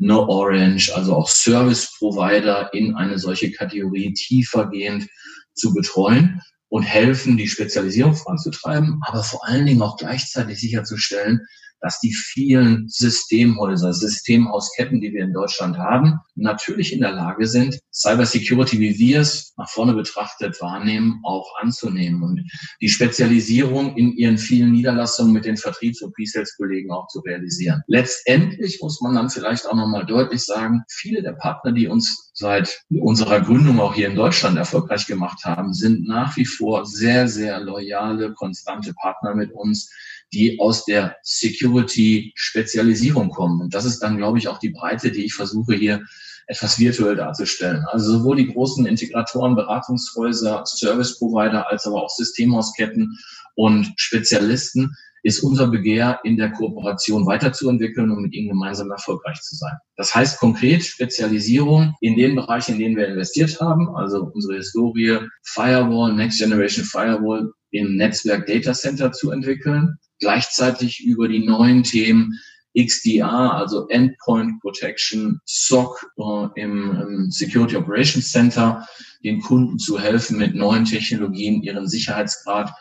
No 0.00 0.26
Orange, 0.26 0.92
also 0.92 1.14
auch 1.14 1.28
Service 1.28 1.94
Provider 1.98 2.68
in 2.74 2.96
eine 2.96 3.18
solche 3.18 3.52
Kategorie 3.52 4.12
tiefergehend 4.12 5.06
zu 5.54 5.72
betreuen 5.72 6.42
und 6.68 6.82
helfen, 6.82 7.36
die 7.36 7.46
Spezialisierung 7.46 8.16
voranzutreiben, 8.16 9.00
aber 9.06 9.22
vor 9.22 9.46
allen 9.46 9.66
Dingen 9.66 9.82
auch 9.82 9.96
gleichzeitig 9.98 10.58
sicherzustellen, 10.58 11.46
dass 11.80 12.00
die 12.00 12.12
vielen 12.12 12.88
Systemhäuser, 12.88 13.92
Systemhausketten, 13.92 15.00
die 15.00 15.12
wir 15.12 15.24
in 15.24 15.32
Deutschland 15.32 15.78
haben, 15.78 16.18
natürlich 16.34 16.92
in 16.92 17.00
der 17.00 17.12
Lage 17.12 17.46
sind, 17.46 17.78
Cybersecurity, 17.92 18.78
wie 18.78 18.98
wir 18.98 19.20
es 19.20 19.54
nach 19.56 19.68
vorne 19.70 19.94
betrachtet 19.94 20.60
wahrnehmen, 20.60 21.20
auch 21.24 21.46
anzunehmen 21.60 22.22
und 22.22 22.42
die 22.80 22.88
Spezialisierung 22.88 23.96
in 23.96 24.12
ihren 24.12 24.38
vielen 24.38 24.72
Niederlassungen 24.72 25.32
mit 25.32 25.44
den 25.44 25.56
Vertriebs- 25.56 26.02
und 26.02 26.14
Pre-Sales-Kollegen 26.14 26.90
auch 26.90 27.08
zu 27.08 27.20
realisieren. 27.20 27.82
Letztendlich 27.86 28.80
muss 28.82 29.00
man 29.00 29.14
dann 29.14 29.30
vielleicht 29.30 29.66
auch 29.66 29.74
nochmal 29.74 30.04
deutlich 30.04 30.44
sagen, 30.44 30.82
viele 30.88 31.22
der 31.22 31.32
Partner, 31.32 31.72
die 31.72 31.88
uns 31.88 32.32
seit 32.34 32.82
unserer 32.90 33.40
Gründung 33.40 33.80
auch 33.80 33.94
hier 33.94 34.08
in 34.08 34.14
Deutschland 34.14 34.58
erfolgreich 34.58 35.06
gemacht 35.06 35.44
haben, 35.44 35.72
sind 35.72 36.06
nach 36.06 36.36
wie 36.36 36.44
vor 36.44 36.84
sehr, 36.84 37.28
sehr 37.28 37.60
loyale, 37.60 38.34
konstante 38.34 38.92
Partner 38.92 39.34
mit 39.34 39.52
uns, 39.52 39.90
die 40.32 40.58
aus 40.60 40.84
der 40.84 41.16
Security-Spezialisierung 41.22 43.30
kommen. 43.30 43.60
Und 43.60 43.74
das 43.74 43.84
ist 43.84 44.00
dann, 44.00 44.16
glaube 44.16 44.38
ich, 44.38 44.48
auch 44.48 44.58
die 44.58 44.70
Breite, 44.70 45.12
die 45.12 45.24
ich 45.24 45.34
versuche 45.34 45.74
hier 45.74 46.02
etwas 46.46 46.78
virtuell 46.78 47.16
darzustellen. 47.16 47.84
Also 47.90 48.18
sowohl 48.18 48.36
die 48.36 48.52
großen 48.52 48.86
Integratoren, 48.86 49.56
Beratungshäuser, 49.56 50.64
Service-Provider 50.64 51.68
als 51.70 51.86
aber 51.86 52.04
auch 52.04 52.10
Systemhausketten 52.10 53.18
und 53.54 53.92
Spezialisten 53.96 54.94
ist 55.22 55.42
unser 55.42 55.66
Begehr, 55.66 56.20
in 56.22 56.36
der 56.36 56.52
Kooperation 56.52 57.26
weiterzuentwickeln 57.26 58.12
und 58.12 58.22
mit 58.22 58.32
ihnen 58.32 58.50
gemeinsam 58.50 58.92
erfolgreich 58.92 59.40
zu 59.40 59.56
sein. 59.56 59.72
Das 59.96 60.14
heißt 60.14 60.38
konkret 60.38 60.84
Spezialisierung 60.84 61.96
in 62.00 62.14
den 62.14 62.36
Bereichen, 62.36 62.74
in 62.74 62.78
denen 62.78 62.96
wir 62.96 63.08
investiert 63.08 63.60
haben, 63.60 63.88
also 63.96 64.30
unsere 64.32 64.58
Historie 64.58 65.18
Firewall, 65.42 66.14
Next 66.14 66.38
Generation 66.38 66.84
Firewall 66.84 67.50
im 67.72 67.96
Netzwerk 67.96 68.46
Data 68.46 68.72
Center 68.72 69.10
zu 69.10 69.32
entwickeln, 69.32 69.98
gleichzeitig 70.18 71.04
über 71.04 71.28
die 71.28 71.44
neuen 71.44 71.82
Themen 71.82 72.38
XDR, 72.76 73.54
also 73.54 73.88
Endpoint 73.88 74.60
Protection, 74.60 75.40
SOC 75.46 76.06
äh, 76.18 76.60
im, 76.60 76.90
im 77.00 77.30
Security 77.30 77.76
Operations 77.76 78.30
Center, 78.30 78.86
den 79.24 79.40
Kunden 79.40 79.78
zu 79.78 79.98
helfen, 79.98 80.38
mit 80.38 80.54
neuen 80.54 80.84
Technologien 80.84 81.62
ihren 81.62 81.88
Sicherheitsgrad 81.88 82.72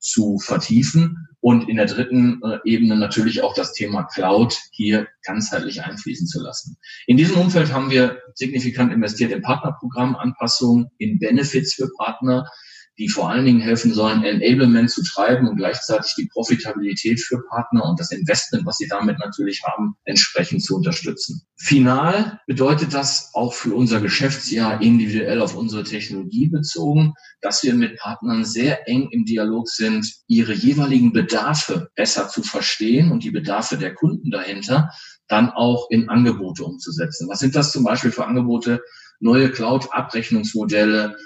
zu 0.00 0.38
vertiefen 0.38 1.28
und 1.40 1.68
in 1.68 1.76
der 1.76 1.86
dritten 1.86 2.40
äh, 2.42 2.58
Ebene 2.64 2.96
natürlich 2.96 3.42
auch 3.42 3.54
das 3.54 3.72
Thema 3.72 4.02
Cloud 4.04 4.54
hier 4.72 5.06
ganzheitlich 5.22 5.82
einfließen 5.82 6.26
zu 6.26 6.42
lassen. 6.42 6.76
In 7.06 7.16
diesem 7.16 7.36
Umfeld 7.38 7.72
haben 7.72 7.90
wir 7.90 8.18
signifikant 8.34 8.92
investiert 8.92 9.32
in 9.32 9.40
Partnerprogrammanpassungen, 9.40 10.88
in 10.98 11.18
Benefits 11.18 11.74
für 11.74 11.90
Partner, 11.96 12.46
die 12.98 13.08
vor 13.08 13.30
allen 13.30 13.44
Dingen 13.44 13.60
helfen 13.60 13.92
sollen, 13.92 14.22
Enablement 14.22 14.90
zu 14.90 15.02
treiben 15.02 15.48
und 15.48 15.56
gleichzeitig 15.56 16.14
die 16.16 16.28
Profitabilität 16.32 17.20
für 17.20 17.42
Partner 17.48 17.84
und 17.84 17.98
das 17.98 18.12
Investment, 18.12 18.66
was 18.66 18.76
sie 18.76 18.86
damit 18.88 19.18
natürlich 19.18 19.62
haben, 19.64 19.94
entsprechend 20.04 20.62
zu 20.64 20.76
unterstützen. 20.76 21.42
Final 21.56 22.40
bedeutet 22.46 22.94
das 22.94 23.30
auch 23.34 23.54
für 23.54 23.74
unser 23.74 24.00
Geschäftsjahr 24.00 24.80
individuell 24.80 25.40
auf 25.40 25.56
unsere 25.56 25.82
Technologie 25.82 26.48
bezogen, 26.48 27.14
dass 27.40 27.62
wir 27.62 27.74
mit 27.74 27.98
Partnern 27.98 28.44
sehr 28.44 28.88
eng 28.88 29.08
im 29.10 29.24
Dialog 29.24 29.68
sind, 29.68 30.06
ihre 30.26 30.52
jeweiligen 30.52 31.12
Bedarfe 31.12 31.88
besser 31.96 32.28
zu 32.28 32.42
verstehen 32.42 33.10
und 33.10 33.24
die 33.24 33.30
Bedarfe 33.30 33.76
der 33.76 33.94
Kunden 33.94 34.30
dahinter 34.30 34.90
dann 35.28 35.50
auch 35.50 35.88
in 35.90 36.08
Angebote 36.08 36.64
umzusetzen. 36.64 37.28
Was 37.28 37.40
sind 37.40 37.54
das 37.56 37.72
zum 37.72 37.84
Beispiel 37.84 38.10
für 38.10 38.26
Angebote? 38.26 38.82
Neue 39.20 39.50
Cloud-Abrechnungsmodelle, 39.50 41.16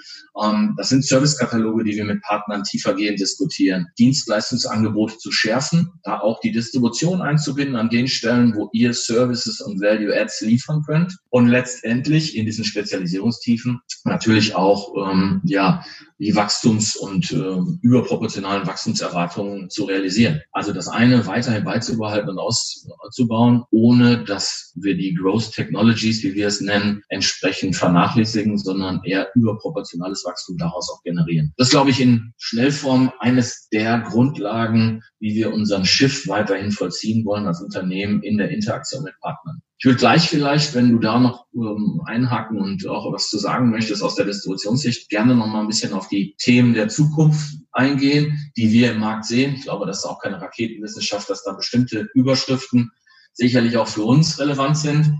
das 0.77 0.89
sind 0.89 1.05
Servicekataloge, 1.05 1.83
die 1.83 1.95
wir 1.95 2.05
mit 2.05 2.21
Partnern 2.21 2.63
tiefergehend 2.63 3.19
diskutieren. 3.19 3.87
Dienstleistungsangebote 3.97 5.17
zu 5.17 5.31
schärfen, 5.31 5.91
da 6.03 6.19
auch 6.19 6.39
die 6.39 6.51
Distribution 6.51 7.21
einzubinden 7.21 7.75
an 7.75 7.89
den 7.89 8.07
Stellen, 8.07 8.55
wo 8.55 8.69
ihr 8.71 8.93
Services 8.93 9.61
und 9.61 9.81
Value 9.81 10.15
Adds 10.15 10.41
liefern 10.41 10.83
könnt. 10.85 11.17
Und 11.29 11.47
letztendlich 11.47 12.35
in 12.35 12.45
diesen 12.45 12.63
Spezialisierungstiefen 12.63 13.81
natürlich 14.05 14.55
auch 14.55 14.93
ähm, 15.11 15.41
ja 15.43 15.83
die 16.19 16.35
Wachstums- 16.35 16.97
und 16.97 17.31
äh, 17.31 17.57
überproportionalen 17.81 18.67
Wachstumserwartungen 18.67 19.69
zu 19.69 19.85
realisieren. 19.85 20.41
Also 20.51 20.73
das 20.73 20.89
eine 20.89 21.25
weiterhin 21.27 21.63
beizubehalten 21.63 22.29
und 22.29 22.39
auszubauen, 22.39 23.63
ohne 23.71 24.23
dass 24.25 24.73
wir 24.75 24.95
die 24.95 25.13
Growth 25.13 25.53
Technologies, 25.53 26.21
wie 26.23 26.35
wir 26.35 26.47
es 26.47 26.59
nennen, 26.59 27.03
entsprechend 27.07 27.77
vernachlässigen, 27.77 28.57
sondern 28.57 29.01
eher 29.05 29.29
überproportionales 29.33 30.25
Wachstum 30.29 30.57
daraus 30.57 30.89
auch 30.91 31.03
generieren. 31.03 31.53
Das 31.57 31.69
glaube 31.69 31.89
ich 31.89 31.99
in 31.99 32.33
Schnellform 32.37 33.11
eines 33.19 33.67
der 33.69 33.99
Grundlagen, 33.99 35.01
wie 35.19 35.35
wir 35.35 35.53
unseren 35.53 35.85
Schiff 35.85 36.27
weiterhin 36.27 36.71
vollziehen 36.71 37.25
wollen 37.25 37.47
als 37.47 37.61
Unternehmen 37.61 38.23
in 38.23 38.37
der 38.37 38.49
Interaktion 38.49 39.03
mit 39.03 39.13
Partnern. 39.19 39.61
Ich 39.79 39.85
würde 39.85 39.97
gleich 39.97 40.27
vielleicht, 40.27 40.75
wenn 40.75 40.91
du 40.91 40.99
da 40.99 41.19
noch 41.19 41.45
ähm, 41.55 42.01
einhaken 42.05 42.59
und 42.59 42.85
auch 42.87 43.11
was 43.13 43.29
zu 43.29 43.37
sagen 43.37 43.69
möchtest 43.69 44.03
aus 44.03 44.15
der 44.15 44.25
Distributionssicht, 44.25 45.09
gerne 45.09 45.35
noch 45.35 45.47
mal 45.47 45.61
ein 45.61 45.67
bisschen 45.67 45.93
auf 45.93 46.09
die 46.09 46.35
Themen 46.37 46.73
der 46.73 46.89
Zukunft 46.89 47.57
eingehen, 47.71 48.51
die 48.57 48.73
wir 48.73 48.91
im 48.91 48.99
Markt 48.99 49.23
sehen. 49.23 49.55
Ich 49.55 49.63
glaube, 49.63 49.85
das 49.85 49.99
ist 49.99 50.05
auch 50.05 50.21
keine 50.21 50.41
Raketenwissenschaft, 50.41 51.29
dass 51.29 51.45
da 51.45 51.53
bestimmte 51.53 52.09
Überschriften 52.13 52.91
sicherlich 53.31 53.77
auch 53.77 53.87
für 53.87 54.03
uns 54.03 54.37
relevant 54.37 54.77
sind. 54.77 55.13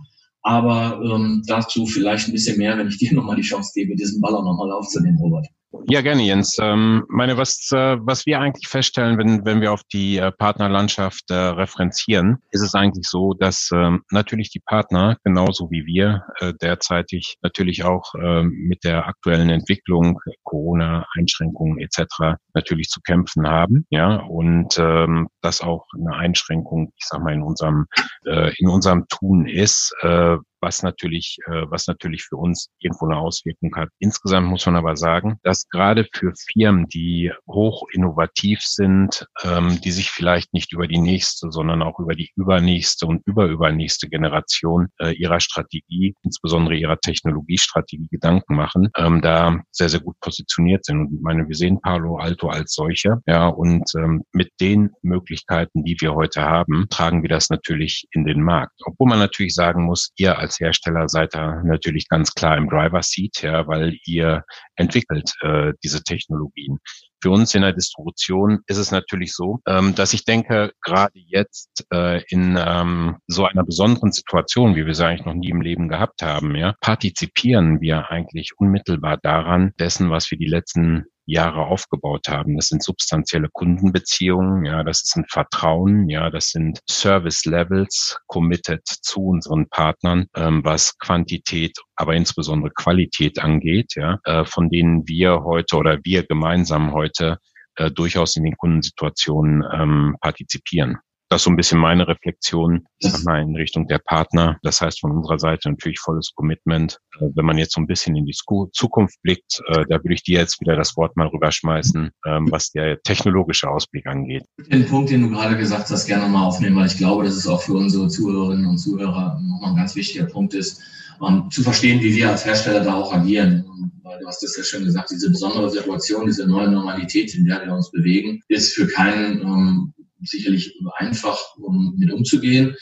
Aber 0.49 0.99
ähm, 1.03 1.43
dazu 1.45 1.85
vielleicht 1.85 2.27
ein 2.27 2.31
bisschen 2.31 2.57
mehr, 2.57 2.75
wenn 2.75 2.87
ich 2.87 2.97
dir 2.97 3.13
nochmal 3.13 3.35
die 3.35 3.43
Chance 3.43 3.71
gebe, 3.75 3.95
diesen 3.95 4.19
Ball 4.19 4.33
auch 4.33 4.43
nochmal 4.43 4.71
aufzunehmen, 4.71 5.19
Robert. 5.19 5.45
Ja, 5.87 6.01
gerne, 6.01 6.23
Jens. 6.23 6.57
Ähm, 6.59 7.05
meine, 7.09 7.37
was, 7.37 7.69
äh, 7.71 7.97
was 8.01 8.25
wir 8.25 8.39
eigentlich 8.39 8.67
feststellen, 8.67 9.19
wenn, 9.19 9.45
wenn 9.45 9.61
wir 9.61 9.71
auf 9.71 9.83
die 9.93 10.17
äh, 10.17 10.31
Partnerlandschaft 10.31 11.29
äh, 11.29 11.35
referenzieren, 11.35 12.37
ist 12.49 12.63
es 12.63 12.73
eigentlich 12.73 13.07
so, 13.07 13.35
dass 13.35 13.69
ähm, 13.71 14.01
natürlich 14.09 14.49
die 14.49 14.61
Partner, 14.61 15.17
genauso 15.23 15.69
wie 15.69 15.85
wir, 15.85 16.23
äh, 16.39 16.53
derzeitig 16.59 17.37
natürlich 17.43 17.83
auch 17.83 18.15
äh, 18.15 18.41
mit 18.43 18.83
der 18.83 19.07
aktuellen 19.07 19.49
Entwicklung, 19.49 20.19
Corona-Einschränkungen 20.43 21.77
etc. 21.79 22.39
natürlich 22.55 22.89
zu 22.89 23.01
kämpfen 23.01 23.47
haben. 23.47 23.85
Ja, 23.91 24.15
und 24.15 24.75
ähm, 24.79 25.27
das 25.41 25.61
auch 25.61 25.85
eine 25.95 26.15
Einschränkung, 26.15 26.93
ich 26.97 27.05
sag 27.05 27.21
mal, 27.21 27.33
in 27.33 27.43
unserem, 27.43 27.85
äh, 28.25 28.51
in 28.57 28.69
unserem 28.69 29.05
Tun 29.07 29.47
ist, 29.47 29.93
äh, 30.01 30.37
was 30.61 30.83
natürlich, 30.83 31.37
äh, 31.47 31.63
was 31.69 31.87
natürlich 31.87 32.23
für 32.23 32.37
uns 32.37 32.69
irgendwo 32.79 33.05
eine 33.05 33.17
Auswirkung 33.17 33.75
hat. 33.75 33.89
Insgesamt 33.99 34.47
muss 34.47 34.65
man 34.65 34.75
aber 34.75 34.95
sagen, 34.95 35.37
dass 35.43 35.67
gerade 35.69 36.07
für 36.13 36.33
Firmen, 36.51 36.87
die 36.87 37.31
hoch 37.47 37.83
innovativ 37.91 38.61
sind, 38.61 39.25
ähm, 39.43 39.79
die 39.81 39.91
sich 39.91 40.09
vielleicht 40.09 40.53
nicht 40.53 40.73
über 40.73 40.87
die 40.87 40.99
nächste, 40.99 41.51
sondern 41.51 41.81
auch 41.81 41.99
über 41.99 42.15
die 42.15 42.29
übernächste 42.35 43.05
und 43.05 43.25
überübernächste 43.25 44.09
Generation 44.09 44.87
äh, 44.99 45.11
ihrer 45.11 45.39
Strategie, 45.39 46.13
insbesondere 46.23 46.75
ihrer 46.75 46.99
Technologiestrategie 46.99 48.07
Gedanken 48.11 48.55
machen, 48.55 48.89
ähm, 48.97 49.21
da 49.21 49.61
sehr, 49.71 49.89
sehr 49.89 49.99
gut 49.99 50.19
positioniert 50.19 50.85
sind. 50.85 50.99
Und 50.99 51.13
ich 51.13 51.21
meine, 51.21 51.47
wir 51.47 51.55
sehen 51.55 51.81
Palo 51.81 52.17
Alto 52.17 52.49
als 52.49 52.73
solche, 52.73 53.17
ja, 53.25 53.47
und 53.47 53.89
ähm, 53.95 54.23
mit 54.31 54.51
den 54.59 54.91
Möglichkeiten, 55.01 55.83
die 55.83 55.97
wir 55.99 56.13
heute 56.13 56.41
haben, 56.41 56.87
tragen 56.89 57.21
wir 57.21 57.29
das 57.29 57.49
natürlich 57.49 58.07
in 58.11 58.25
den 58.25 58.41
Markt. 58.41 58.73
Obwohl 58.85 59.09
man 59.09 59.19
natürlich 59.19 59.53
sagen 59.53 59.85
muss, 59.85 60.11
ihr 60.17 60.37
als 60.37 60.48
als 60.49 60.59
Hersteller 60.59 61.07
seid 61.07 61.35
ihr 61.35 61.61
natürlich 61.63 62.07
ganz 62.09 62.33
klar 62.33 62.57
im 62.57 62.69
Driver 62.69 63.03
Seat, 63.03 63.43
ja, 63.43 63.67
weil 63.67 63.97
ihr 64.05 64.43
entwickelt 64.75 65.31
äh, 65.41 65.73
diese 65.83 66.03
Technologien. 66.03 66.79
Für 67.21 67.31
uns 67.31 67.53
in 67.55 67.61
der 67.61 67.73
Distribution 67.73 68.59
ist 68.67 68.77
es 68.77 68.91
natürlich 68.91 69.33
so, 69.33 69.59
ähm, 69.67 69.95
dass 69.95 70.13
ich 70.13 70.25
denke, 70.25 70.71
gerade 70.81 71.19
jetzt 71.19 71.85
äh, 71.93 72.23
in 72.29 72.57
ähm, 72.59 73.17
so 73.27 73.45
einer 73.45 73.63
besonderen 73.63 74.11
Situation, 74.11 74.75
wie 74.75 74.85
wir 74.85 74.91
es 74.91 75.01
eigentlich 75.01 75.25
noch 75.25 75.33
nie 75.33 75.49
im 75.49 75.61
Leben 75.61 75.89
gehabt 75.89 76.21
haben, 76.21 76.55
ja, 76.55 76.75
partizipieren 76.81 77.81
wir 77.81 78.09
eigentlich 78.09 78.51
unmittelbar 78.57 79.17
daran, 79.21 79.73
dessen, 79.79 80.09
was 80.09 80.31
wir 80.31 80.37
die 80.37 80.45
letzten 80.45 81.05
Jahre 81.29 81.67
aufgebaut 81.67 82.27
haben. 82.27 82.55
Das 82.55 82.67
sind 82.67 82.83
substanzielle 82.83 83.49
Kundenbeziehungen, 83.51 84.65
ja, 84.65 84.83
das 84.83 85.03
ist 85.03 85.15
ein 85.15 85.25
Vertrauen, 85.29 86.09
ja, 86.09 86.29
das 86.29 86.49
sind 86.49 86.79
Service 86.89 87.45
Levels 87.45 88.17
committed 88.27 88.81
zu 88.85 89.21
unseren 89.21 89.69
Partnern, 89.69 90.25
ähm, 90.35 90.61
was 90.63 90.97
Quantität, 90.97 91.77
aber 91.99 92.15
insbesondere 92.15 92.71
Qualität 92.71 93.39
angeht, 93.39 93.95
ja, 93.95 94.19
äh, 94.23 94.45
von 94.45 94.69
denen 94.69 95.05
wir 95.05 95.43
heute 95.43 95.75
oder 95.75 95.99
wir 96.03 96.25
gemeinsam 96.25 96.93
heute 96.93 97.39
äh, 97.75 97.91
durchaus 97.91 98.37
in 98.37 98.45
den 98.45 98.55
Kundensituationen 98.55 99.65
ähm, 99.73 100.15
partizipieren. 100.21 100.99
Das 101.29 101.41
ist 101.41 101.43
so 101.43 101.51
ein 101.51 101.57
bisschen 101.57 101.79
meine 101.79 102.07
Reflexion 102.07 102.87
mal, 103.23 103.39
in 103.39 103.55
Richtung 103.55 103.87
der 103.87 103.99
Partner. 103.99 104.57
Das 104.63 104.81
heißt 104.81 104.99
von 104.99 105.11
unserer 105.11 105.37
Seite 105.37 105.69
natürlich 105.69 105.99
volles 105.99 106.31
Commitment. 106.33 106.97
Äh, 107.19 107.27
wenn 107.35 107.45
man 107.45 107.59
jetzt 107.59 107.73
so 107.73 107.81
ein 107.81 107.85
bisschen 107.85 108.15
in 108.15 108.25
die 108.25 108.35
Zukunft 108.71 109.21
blickt, 109.21 109.61
äh, 109.67 109.85
da 109.87 110.03
würde 110.03 110.15
ich 110.15 110.23
dir 110.23 110.39
jetzt 110.39 110.59
wieder 110.59 110.75
das 110.75 110.97
Wort 110.97 111.15
mal 111.15 111.27
rüberschmeißen, 111.27 112.09
ähm, 112.25 112.47
was 112.49 112.71
der 112.71 112.99
technologische 113.03 113.69
Ausblick 113.69 114.07
angeht. 114.07 114.43
Den 114.71 114.87
Punkt, 114.87 115.11
den 115.11 115.21
du 115.21 115.29
gerade 115.29 115.55
gesagt 115.55 115.91
hast, 115.91 116.07
gerne 116.07 116.27
mal 116.27 116.47
aufnehmen, 116.47 116.75
weil 116.77 116.87
ich 116.87 116.97
glaube, 116.97 117.23
dass 117.25 117.35
es 117.35 117.45
auch 117.45 117.61
für 117.61 117.73
unsere 117.73 118.07
Zuhörerinnen 118.07 118.65
und 118.65 118.79
Zuhörer 118.79 119.39
nochmal 119.39 119.71
ein 119.71 119.77
ganz 119.77 119.95
wichtiger 119.95 120.25
Punkt 120.25 120.55
ist, 120.55 120.81
um, 121.19 121.43
ähm, 121.43 121.51
zu 121.51 121.61
verstehen, 121.61 122.01
wie 122.01 122.15
wir 122.15 122.31
als 122.31 122.43
Hersteller 122.43 122.83
da 122.83 122.95
auch 122.95 123.13
agieren. 123.13 123.65
Weil 124.01 124.17
du 124.17 124.25
hast 124.25 124.41
es 124.43 124.57
ja 124.57 124.63
schon 124.63 124.83
gesagt, 124.83 125.11
diese 125.11 125.29
besondere 125.29 125.69
Situation, 125.69 126.25
diese 126.25 126.47
neue 126.47 126.71
Normalität, 126.71 127.35
in 127.35 127.45
der 127.45 127.63
wir 127.63 127.73
uns 127.73 127.91
bewegen, 127.91 128.41
ist 128.47 128.73
für 128.73 128.87
keinen 128.87 129.41
ähm, 129.41 129.93
sicherlich 130.23 130.75
einfach, 130.97 131.37
um 131.57 131.95
mit 131.97 132.11
umzugehen. 132.11 132.75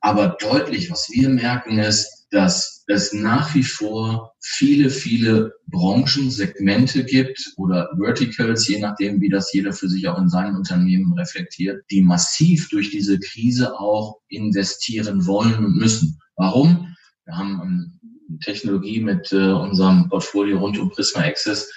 Aber 0.00 0.36
deutlich, 0.40 0.90
was 0.90 1.08
wir 1.10 1.28
merken, 1.28 1.78
ist, 1.78 2.26
dass 2.32 2.82
es 2.88 3.12
nach 3.12 3.54
wie 3.54 3.62
vor 3.62 4.32
viele, 4.40 4.90
viele 4.90 5.52
Branchensegmente 5.68 7.04
gibt 7.04 7.52
oder 7.56 7.88
Verticals, 7.98 8.66
je 8.66 8.80
nachdem, 8.80 9.20
wie 9.20 9.28
das 9.28 9.52
jeder 9.52 9.72
für 9.72 9.88
sich 9.88 10.08
auch 10.08 10.18
in 10.18 10.28
seinem 10.28 10.56
Unternehmen 10.56 11.12
reflektiert, 11.12 11.84
die 11.90 12.02
massiv 12.02 12.68
durch 12.70 12.90
diese 12.90 13.18
Krise 13.20 13.78
auch 13.78 14.16
investieren 14.28 15.26
wollen 15.26 15.64
und 15.64 15.76
müssen. 15.76 16.18
Warum? 16.36 16.96
Wir 17.26 17.36
haben 17.36 18.00
Technologie 18.42 19.00
mit 19.00 19.30
äh, 19.32 19.52
unserem 19.52 20.08
Portfolio 20.08 20.58
rund 20.58 20.78
um 20.78 20.90
Prisma 20.90 21.22
Access 21.22 21.70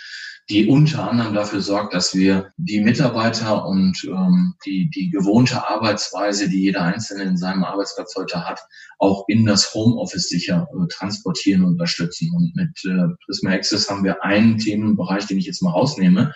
die 0.50 0.68
unter 0.68 1.10
anderem 1.10 1.34
dafür 1.34 1.62
sorgt, 1.62 1.94
dass 1.94 2.14
wir 2.14 2.52
die 2.58 2.80
Mitarbeiter 2.80 3.66
und 3.66 4.04
ähm, 4.06 4.54
die, 4.66 4.90
die 4.92 5.10
gewohnte 5.10 5.68
Arbeitsweise, 5.68 6.50
die 6.50 6.62
jeder 6.62 6.84
Einzelne 6.84 7.24
in 7.24 7.38
seinem 7.38 7.64
Arbeitsplatz 7.64 8.14
heute 8.16 8.48
hat, 8.48 8.60
auch 9.00 9.26
in 9.28 9.46
das 9.46 9.74
Homeoffice 9.74 10.30
sicher 10.30 10.68
äh, 10.72 10.88
transportieren 10.88 11.64
und 11.64 11.72
unterstützen. 11.74 12.32
Und 12.36 12.56
mit 12.56 12.70
äh, 12.86 13.08
Prisma 13.26 13.52
Access 13.52 13.90
haben 13.90 14.04
wir 14.04 14.24
einen 14.24 14.60
Themenbereich, 14.60 15.26
den 15.26 15.40
ich 15.40 15.48
jetzt 15.48 15.64
mal 15.64 15.72
rausnehme, 15.72 16.32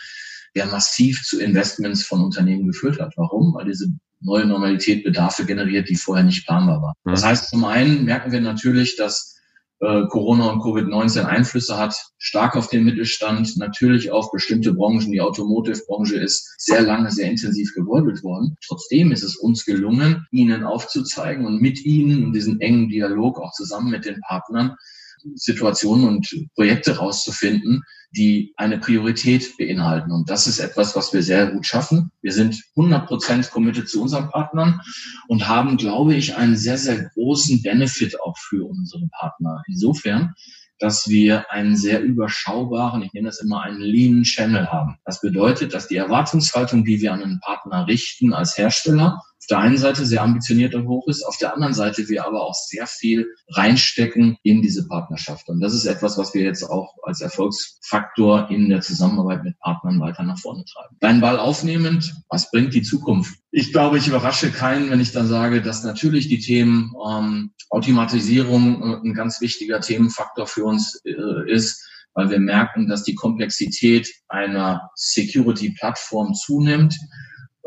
der 0.55 0.65
massiv 0.65 1.21
zu 1.23 1.39
Investments 1.39 2.03
von 2.03 2.23
Unternehmen 2.23 2.65
geführt 2.65 2.99
hat. 2.99 3.13
Warum? 3.15 3.53
Weil 3.53 3.65
diese 3.65 3.89
neue 4.21 4.45
Normalität 4.45 5.03
Bedarfe 5.03 5.45
generiert, 5.45 5.87
die 5.87 5.95
vorher 5.95 6.25
nicht 6.25 6.47
planbar 6.47 6.81
waren. 6.81 6.93
Das 7.05 7.23
heißt, 7.23 7.49
zum 7.49 7.63
einen 7.63 8.05
merken 8.05 8.31
wir 8.31 8.41
natürlich, 8.41 8.95
dass 8.97 9.38
äh, 9.81 10.05
Corona 10.07 10.51
und 10.51 10.61
Covid-19 10.61 11.23
Einflüsse 11.23 11.77
hat, 11.77 11.95
stark 12.17 12.55
auf 12.55 12.67
den 12.67 12.83
Mittelstand, 12.83 13.57
natürlich 13.57 14.11
auf 14.11 14.31
bestimmte 14.31 14.73
Branchen. 14.73 15.11
Die 15.11 15.21
Automotive-Branche 15.21 16.17
ist 16.17 16.55
sehr 16.57 16.81
lange, 16.81 17.11
sehr 17.11 17.29
intensiv 17.29 17.73
gebeutelt 17.73 18.23
worden. 18.23 18.57
Trotzdem 18.65 19.11
ist 19.11 19.23
es 19.23 19.37
uns 19.37 19.65
gelungen, 19.65 20.27
ihnen 20.31 20.63
aufzuzeigen 20.63 21.45
und 21.45 21.61
mit 21.61 21.83
ihnen 21.85 22.23
in 22.23 22.33
diesen 22.33 22.59
engen 22.61 22.89
Dialog 22.89 23.39
auch 23.39 23.53
zusammen 23.53 23.89
mit 23.89 24.05
den 24.05 24.19
Partnern 24.21 24.75
Situationen 25.35 26.07
und 26.07 26.47
Projekte 26.55 26.97
rauszufinden, 26.97 27.83
die 28.11 28.53
eine 28.57 28.79
Priorität 28.79 29.57
beinhalten. 29.57 30.11
Und 30.11 30.29
das 30.29 30.47
ist 30.47 30.59
etwas, 30.59 30.95
was 30.95 31.13
wir 31.13 31.21
sehr 31.21 31.51
gut 31.51 31.65
schaffen. 31.65 32.11
Wir 32.21 32.31
sind 32.31 32.61
100 32.75 33.07
Prozent 33.07 33.51
committed 33.51 33.87
zu 33.87 34.01
unseren 34.01 34.29
Partnern 34.29 34.81
und 35.27 35.47
haben, 35.47 35.77
glaube 35.77 36.15
ich, 36.15 36.35
einen 36.35 36.57
sehr, 36.57 36.77
sehr 36.77 37.09
großen 37.13 37.61
Benefit 37.61 38.19
auch 38.21 38.37
für 38.37 38.65
unsere 38.65 39.07
Partner. 39.19 39.61
Insofern, 39.67 40.33
dass 40.79 41.07
wir 41.09 41.51
einen 41.51 41.75
sehr 41.75 42.01
überschaubaren, 42.01 43.03
ich 43.03 43.13
nenne 43.13 43.27
das 43.27 43.41
immer 43.41 43.61
einen 43.61 43.81
lean 43.81 44.23
Channel 44.23 44.67
haben. 44.71 44.97
Das 45.05 45.21
bedeutet, 45.21 45.73
dass 45.73 45.87
die 45.87 45.97
Erwartungshaltung, 45.97 46.85
die 46.85 47.01
wir 47.01 47.13
an 47.13 47.21
einen 47.21 47.39
Partner 47.41 47.85
richten 47.85 48.33
als 48.33 48.57
Hersteller, 48.57 49.21
der 49.47 49.59
einen 49.59 49.77
Seite 49.77 50.05
sehr 50.05 50.21
ambitioniert 50.21 50.75
und 50.75 50.87
hoch 50.87 51.07
ist, 51.07 51.23
auf 51.23 51.37
der 51.37 51.53
anderen 51.53 51.73
Seite 51.73 52.09
wir 52.09 52.25
aber 52.25 52.41
auch 52.41 52.53
sehr 52.53 52.87
viel 52.87 53.27
reinstecken 53.49 54.37
in 54.43 54.61
diese 54.61 54.87
Partnerschaft. 54.87 55.49
Und 55.49 55.59
das 55.61 55.73
ist 55.73 55.85
etwas, 55.85 56.17
was 56.17 56.33
wir 56.33 56.43
jetzt 56.43 56.63
auch 56.63 56.93
als 57.03 57.21
Erfolgsfaktor 57.21 58.49
in 58.49 58.69
der 58.69 58.81
Zusammenarbeit 58.81 59.43
mit 59.43 59.57
Partnern 59.59 59.99
weiter 59.99 60.23
nach 60.23 60.39
vorne 60.39 60.63
treiben. 60.65 60.97
Deinen 60.99 61.21
Ball 61.21 61.39
aufnehmend, 61.39 62.13
was 62.29 62.51
bringt 62.51 62.73
die 62.73 62.83
Zukunft? 62.83 63.39
Ich 63.51 63.71
glaube, 63.71 63.97
ich 63.97 64.07
überrasche 64.07 64.51
keinen, 64.51 64.89
wenn 64.91 64.99
ich 64.99 65.11
dann 65.11 65.27
sage, 65.27 65.61
dass 65.61 65.83
natürlich 65.83 66.27
die 66.27 66.39
Themen 66.39 66.93
ähm, 67.09 67.51
Automatisierung 67.69 68.81
äh, 68.81 69.07
ein 69.07 69.13
ganz 69.13 69.41
wichtiger 69.41 69.79
Themenfaktor 69.79 70.47
für 70.47 70.65
uns 70.65 71.01
äh, 71.05 71.51
ist 71.51 71.85
weil 72.15 72.31
wir 72.31 72.39
merken, 72.39 72.87
dass 72.87 73.03
die 73.03 73.15
Komplexität 73.15 74.11
einer 74.27 74.89
Security-Plattform 74.95 76.33
zunimmt 76.33 76.97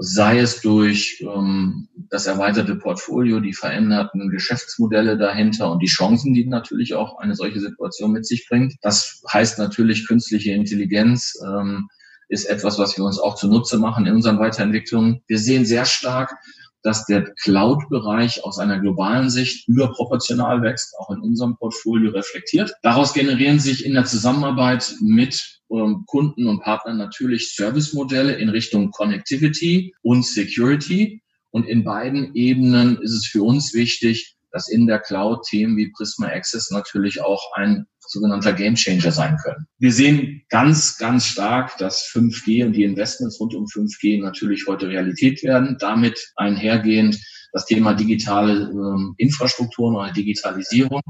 sei 0.02 0.40
es 0.40 0.60
durch 0.60 1.22
ähm, 1.22 1.88
das 2.10 2.26
erweiterte 2.26 2.74
Portfolio, 2.74 3.40
die 3.40 3.52
veränderten 3.52 4.30
Geschäftsmodelle 4.30 5.16
dahinter 5.16 5.70
und 5.70 5.80
die 5.80 5.86
Chancen, 5.86 6.34
die 6.34 6.44
natürlich 6.44 6.94
auch 6.94 7.18
eine 7.18 7.36
solche 7.36 7.60
Situation 7.60 8.12
mit 8.12 8.26
sich 8.26 8.46
bringt. 8.48 8.74
Das 8.82 9.22
heißt 9.32 9.58
natürlich, 9.58 10.06
künstliche 10.06 10.52
Intelligenz 10.52 11.34
ähm, 11.46 11.88
ist 12.28 12.46
etwas, 12.46 12.78
was 12.78 12.96
wir 12.96 13.04
uns 13.04 13.18
auch 13.18 13.36
zunutze 13.36 13.78
machen 13.78 14.06
in 14.06 14.14
unseren 14.14 14.38
Weiterentwicklungen. 14.38 15.22
Wir 15.28 15.38
sehen 15.38 15.64
sehr 15.64 15.84
stark, 15.84 16.34
dass 16.82 17.06
der 17.06 17.32
Cloud-Bereich 17.42 18.44
aus 18.44 18.58
einer 18.58 18.80
globalen 18.80 19.30
Sicht 19.30 19.68
überproportional 19.68 20.62
wächst, 20.62 20.94
auch 20.98 21.10
in 21.10 21.20
unserem 21.20 21.56
Portfolio 21.56 22.10
reflektiert. 22.10 22.74
Daraus 22.82 23.14
generieren 23.14 23.60
sich 23.60 23.84
in 23.84 23.94
der 23.94 24.04
Zusammenarbeit 24.04 24.94
mit 25.00 25.60
ähm, 25.70 26.04
Kunden 26.06 26.46
und 26.46 26.62
Partnern 26.62 26.98
natürlich 26.98 27.54
Servicemodelle 27.54 28.34
in 28.34 28.48
Richtung 28.48 28.90
Connectivity 28.90 29.94
und 30.02 30.26
Security. 30.26 31.22
Und 31.50 31.66
in 31.66 31.84
beiden 31.84 32.34
Ebenen 32.34 32.98
ist 33.00 33.12
es 33.12 33.26
für 33.26 33.42
uns 33.42 33.74
wichtig, 33.74 34.36
dass 34.52 34.68
in 34.68 34.86
der 34.86 35.00
Cloud 35.00 35.44
Themen 35.48 35.76
wie 35.76 35.90
Prisma 35.90 36.28
Access 36.28 36.70
natürlich 36.70 37.20
auch 37.22 37.42
ein 37.54 37.86
sogenannter 38.00 38.52
Gamechanger 38.52 39.10
sein 39.10 39.36
können. 39.42 39.66
Wir 39.78 39.92
sehen 39.92 40.42
ganz, 40.50 40.98
ganz 40.98 41.26
stark, 41.26 41.76
dass 41.78 42.04
5G 42.12 42.66
und 42.66 42.74
die 42.74 42.84
Investments 42.84 43.40
rund 43.40 43.54
um 43.54 43.64
5G 43.64 44.22
natürlich 44.22 44.66
heute 44.66 44.88
Realität 44.88 45.42
werden. 45.42 45.76
Damit 45.80 46.32
einhergehend 46.36 47.18
das 47.52 47.66
Thema 47.66 47.94
digitale 47.94 48.70
ähm, 48.70 49.14
Infrastrukturen 49.18 49.96
oder 49.96 50.12
Digitalisierung. 50.12 51.00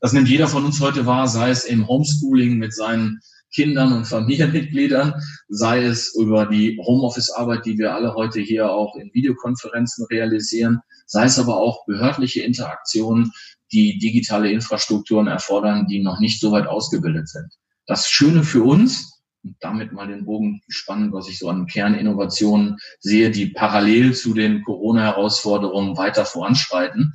Das 0.00 0.12
nimmt 0.12 0.28
jeder 0.28 0.46
von 0.46 0.64
uns 0.64 0.80
heute 0.80 1.06
wahr, 1.06 1.26
sei 1.26 1.50
es 1.50 1.64
im 1.64 1.88
Homeschooling 1.88 2.58
mit 2.58 2.74
seinen 2.74 3.20
Kindern 3.52 3.92
und 3.92 4.06
Familienmitgliedern, 4.06 5.14
sei 5.48 5.84
es 5.84 6.14
über 6.14 6.46
die 6.46 6.78
Homeoffice-Arbeit, 6.84 7.64
die 7.66 7.78
wir 7.78 7.94
alle 7.94 8.14
heute 8.14 8.40
hier 8.40 8.70
auch 8.70 8.96
in 8.96 9.10
Videokonferenzen 9.12 10.06
realisieren, 10.10 10.80
sei 11.06 11.24
es 11.24 11.38
aber 11.38 11.56
auch 11.56 11.86
behördliche 11.86 12.42
Interaktionen, 12.42 13.32
die 13.72 13.98
digitale 13.98 14.50
Infrastrukturen 14.50 15.26
erfordern, 15.26 15.86
die 15.86 16.02
noch 16.02 16.20
nicht 16.20 16.40
so 16.40 16.52
weit 16.52 16.66
ausgebildet 16.66 17.28
sind. 17.28 17.48
Das 17.86 18.08
Schöne 18.08 18.42
für 18.42 18.62
uns, 18.62 19.16
und 19.46 19.56
damit 19.60 19.92
mal 19.92 20.08
den 20.08 20.24
Bogen 20.24 20.60
spannend, 20.68 21.12
was 21.12 21.28
ich 21.28 21.38
so 21.38 21.48
an 21.48 21.66
Kerninnovationen 21.66 22.78
sehe, 22.98 23.30
die 23.30 23.46
parallel 23.46 24.14
zu 24.14 24.34
den 24.34 24.62
Corona-Herausforderungen 24.64 25.96
weiter 25.96 26.24
voranschreiten, 26.24 27.14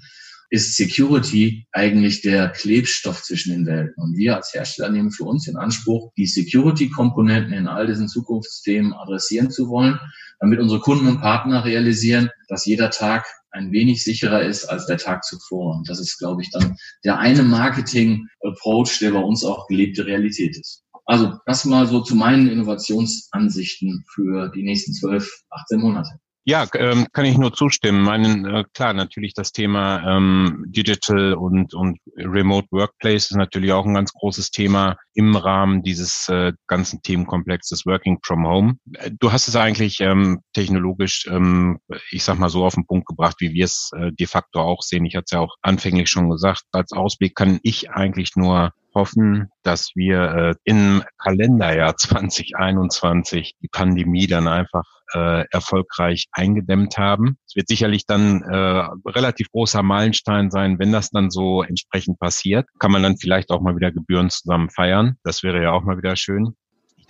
ist 0.51 0.75
Security 0.75 1.65
eigentlich 1.71 2.21
der 2.21 2.49
Klebstoff 2.49 3.23
zwischen 3.23 3.53
den 3.53 3.65
Welten. 3.65 4.03
Und 4.03 4.17
wir 4.17 4.35
als 4.35 4.53
Hersteller 4.53 4.89
nehmen 4.89 5.11
für 5.11 5.23
uns 5.23 5.47
in 5.47 5.55
Anspruch, 5.55 6.11
die 6.17 6.27
Security-Komponenten 6.27 7.53
in 7.53 7.67
all 7.67 7.87
diesen 7.87 8.09
Zukunftsthemen 8.09 8.93
adressieren 8.93 9.49
zu 9.49 9.69
wollen, 9.69 9.97
damit 10.41 10.59
unsere 10.59 10.81
Kunden 10.81 11.07
und 11.07 11.21
Partner 11.21 11.63
realisieren, 11.63 12.29
dass 12.49 12.65
jeder 12.65 12.89
Tag 12.89 13.25
ein 13.51 13.71
wenig 13.71 14.03
sicherer 14.03 14.41
ist 14.41 14.65
als 14.65 14.85
der 14.87 14.97
Tag 14.97 15.23
zuvor. 15.23 15.77
Und 15.77 15.89
das 15.89 15.99
ist, 15.99 16.17
glaube 16.17 16.41
ich, 16.41 16.51
dann 16.51 16.75
der 17.05 17.17
eine 17.17 17.43
Marketing-Approach, 17.43 18.99
der 18.99 19.11
bei 19.11 19.19
uns 19.19 19.45
auch 19.45 19.67
gelebte 19.67 20.05
Realität 20.05 20.57
ist. 20.57 20.83
Also 21.05 21.37
das 21.45 21.63
mal 21.63 21.87
so 21.87 22.01
zu 22.01 22.15
meinen 22.15 22.49
Innovationsansichten 22.49 24.03
für 24.13 24.49
die 24.49 24.63
nächsten 24.63 24.93
12, 24.93 25.43
18 25.49 25.79
Monate. 25.79 26.11
Ja, 26.43 26.65
ähm, 26.73 27.05
kann 27.13 27.25
ich 27.25 27.37
nur 27.37 27.53
zustimmen. 27.53 28.01
Meinen, 28.01 28.45
äh, 28.45 28.63
klar, 28.73 28.93
natürlich 28.93 29.35
das 29.35 29.51
Thema 29.51 30.17
ähm, 30.17 30.63
Digital 30.67 31.35
und, 31.35 31.75
und 31.75 31.99
Remote 32.17 32.67
Workplace 32.71 33.29
ist 33.29 33.37
natürlich 33.37 33.71
auch 33.73 33.85
ein 33.85 33.93
ganz 33.93 34.11
großes 34.11 34.49
Thema 34.49 34.97
im 35.13 35.35
Rahmen 35.35 35.83
dieses 35.83 36.29
äh, 36.29 36.53
ganzen 36.65 37.03
Themenkomplexes 37.03 37.85
Working 37.85 38.17
from 38.23 38.47
Home. 38.47 38.77
Äh, 38.93 39.11
du 39.19 39.31
hast 39.31 39.49
es 39.49 39.55
eigentlich 39.55 39.99
ähm, 39.99 40.41
technologisch, 40.53 41.27
ähm, 41.29 41.77
ich 42.09 42.23
sag 42.23 42.39
mal 42.39 42.49
so 42.49 42.65
auf 42.65 42.73
den 42.73 42.87
Punkt 42.87 43.07
gebracht, 43.07 43.35
wie 43.39 43.53
wir 43.53 43.65
es 43.65 43.91
äh, 43.95 44.11
de 44.11 44.25
facto 44.25 44.61
auch 44.61 44.81
sehen. 44.81 45.05
Ich 45.05 45.15
hatte 45.15 45.25
es 45.27 45.31
ja 45.31 45.41
auch 45.41 45.55
anfänglich 45.61 46.09
schon 46.09 46.29
gesagt. 46.29 46.63
Als 46.71 46.91
Ausblick 46.91 47.35
kann 47.35 47.59
ich 47.61 47.91
eigentlich 47.91 48.35
nur 48.35 48.71
hoffen, 48.93 49.49
dass 49.63 49.91
wir 49.95 50.21
äh, 50.21 50.55
im 50.63 51.03
Kalenderjahr 51.17 51.95
2021 51.97 53.55
die 53.61 53.67
Pandemie 53.67 54.27
dann 54.27 54.47
einfach 54.47 54.83
äh, 55.13 55.45
erfolgreich 55.51 56.27
eingedämmt 56.31 56.97
haben. 56.97 57.37
Es 57.47 57.55
wird 57.55 57.67
sicherlich 57.67 58.05
dann 58.05 58.41
äh, 58.43 58.87
relativ 59.09 59.51
großer 59.51 59.83
Meilenstein 59.83 60.51
sein, 60.51 60.79
wenn 60.79 60.91
das 60.91 61.09
dann 61.09 61.29
so 61.29 61.63
entsprechend 61.63 62.19
passiert. 62.19 62.67
Kann 62.79 62.91
man 62.91 63.03
dann 63.03 63.17
vielleicht 63.17 63.51
auch 63.51 63.61
mal 63.61 63.75
wieder 63.75 63.91
Gebühren 63.91 64.29
zusammen 64.29 64.69
feiern. 64.69 65.17
Das 65.23 65.43
wäre 65.43 65.61
ja 65.61 65.71
auch 65.71 65.83
mal 65.83 65.97
wieder 65.97 66.15
schön 66.15 66.55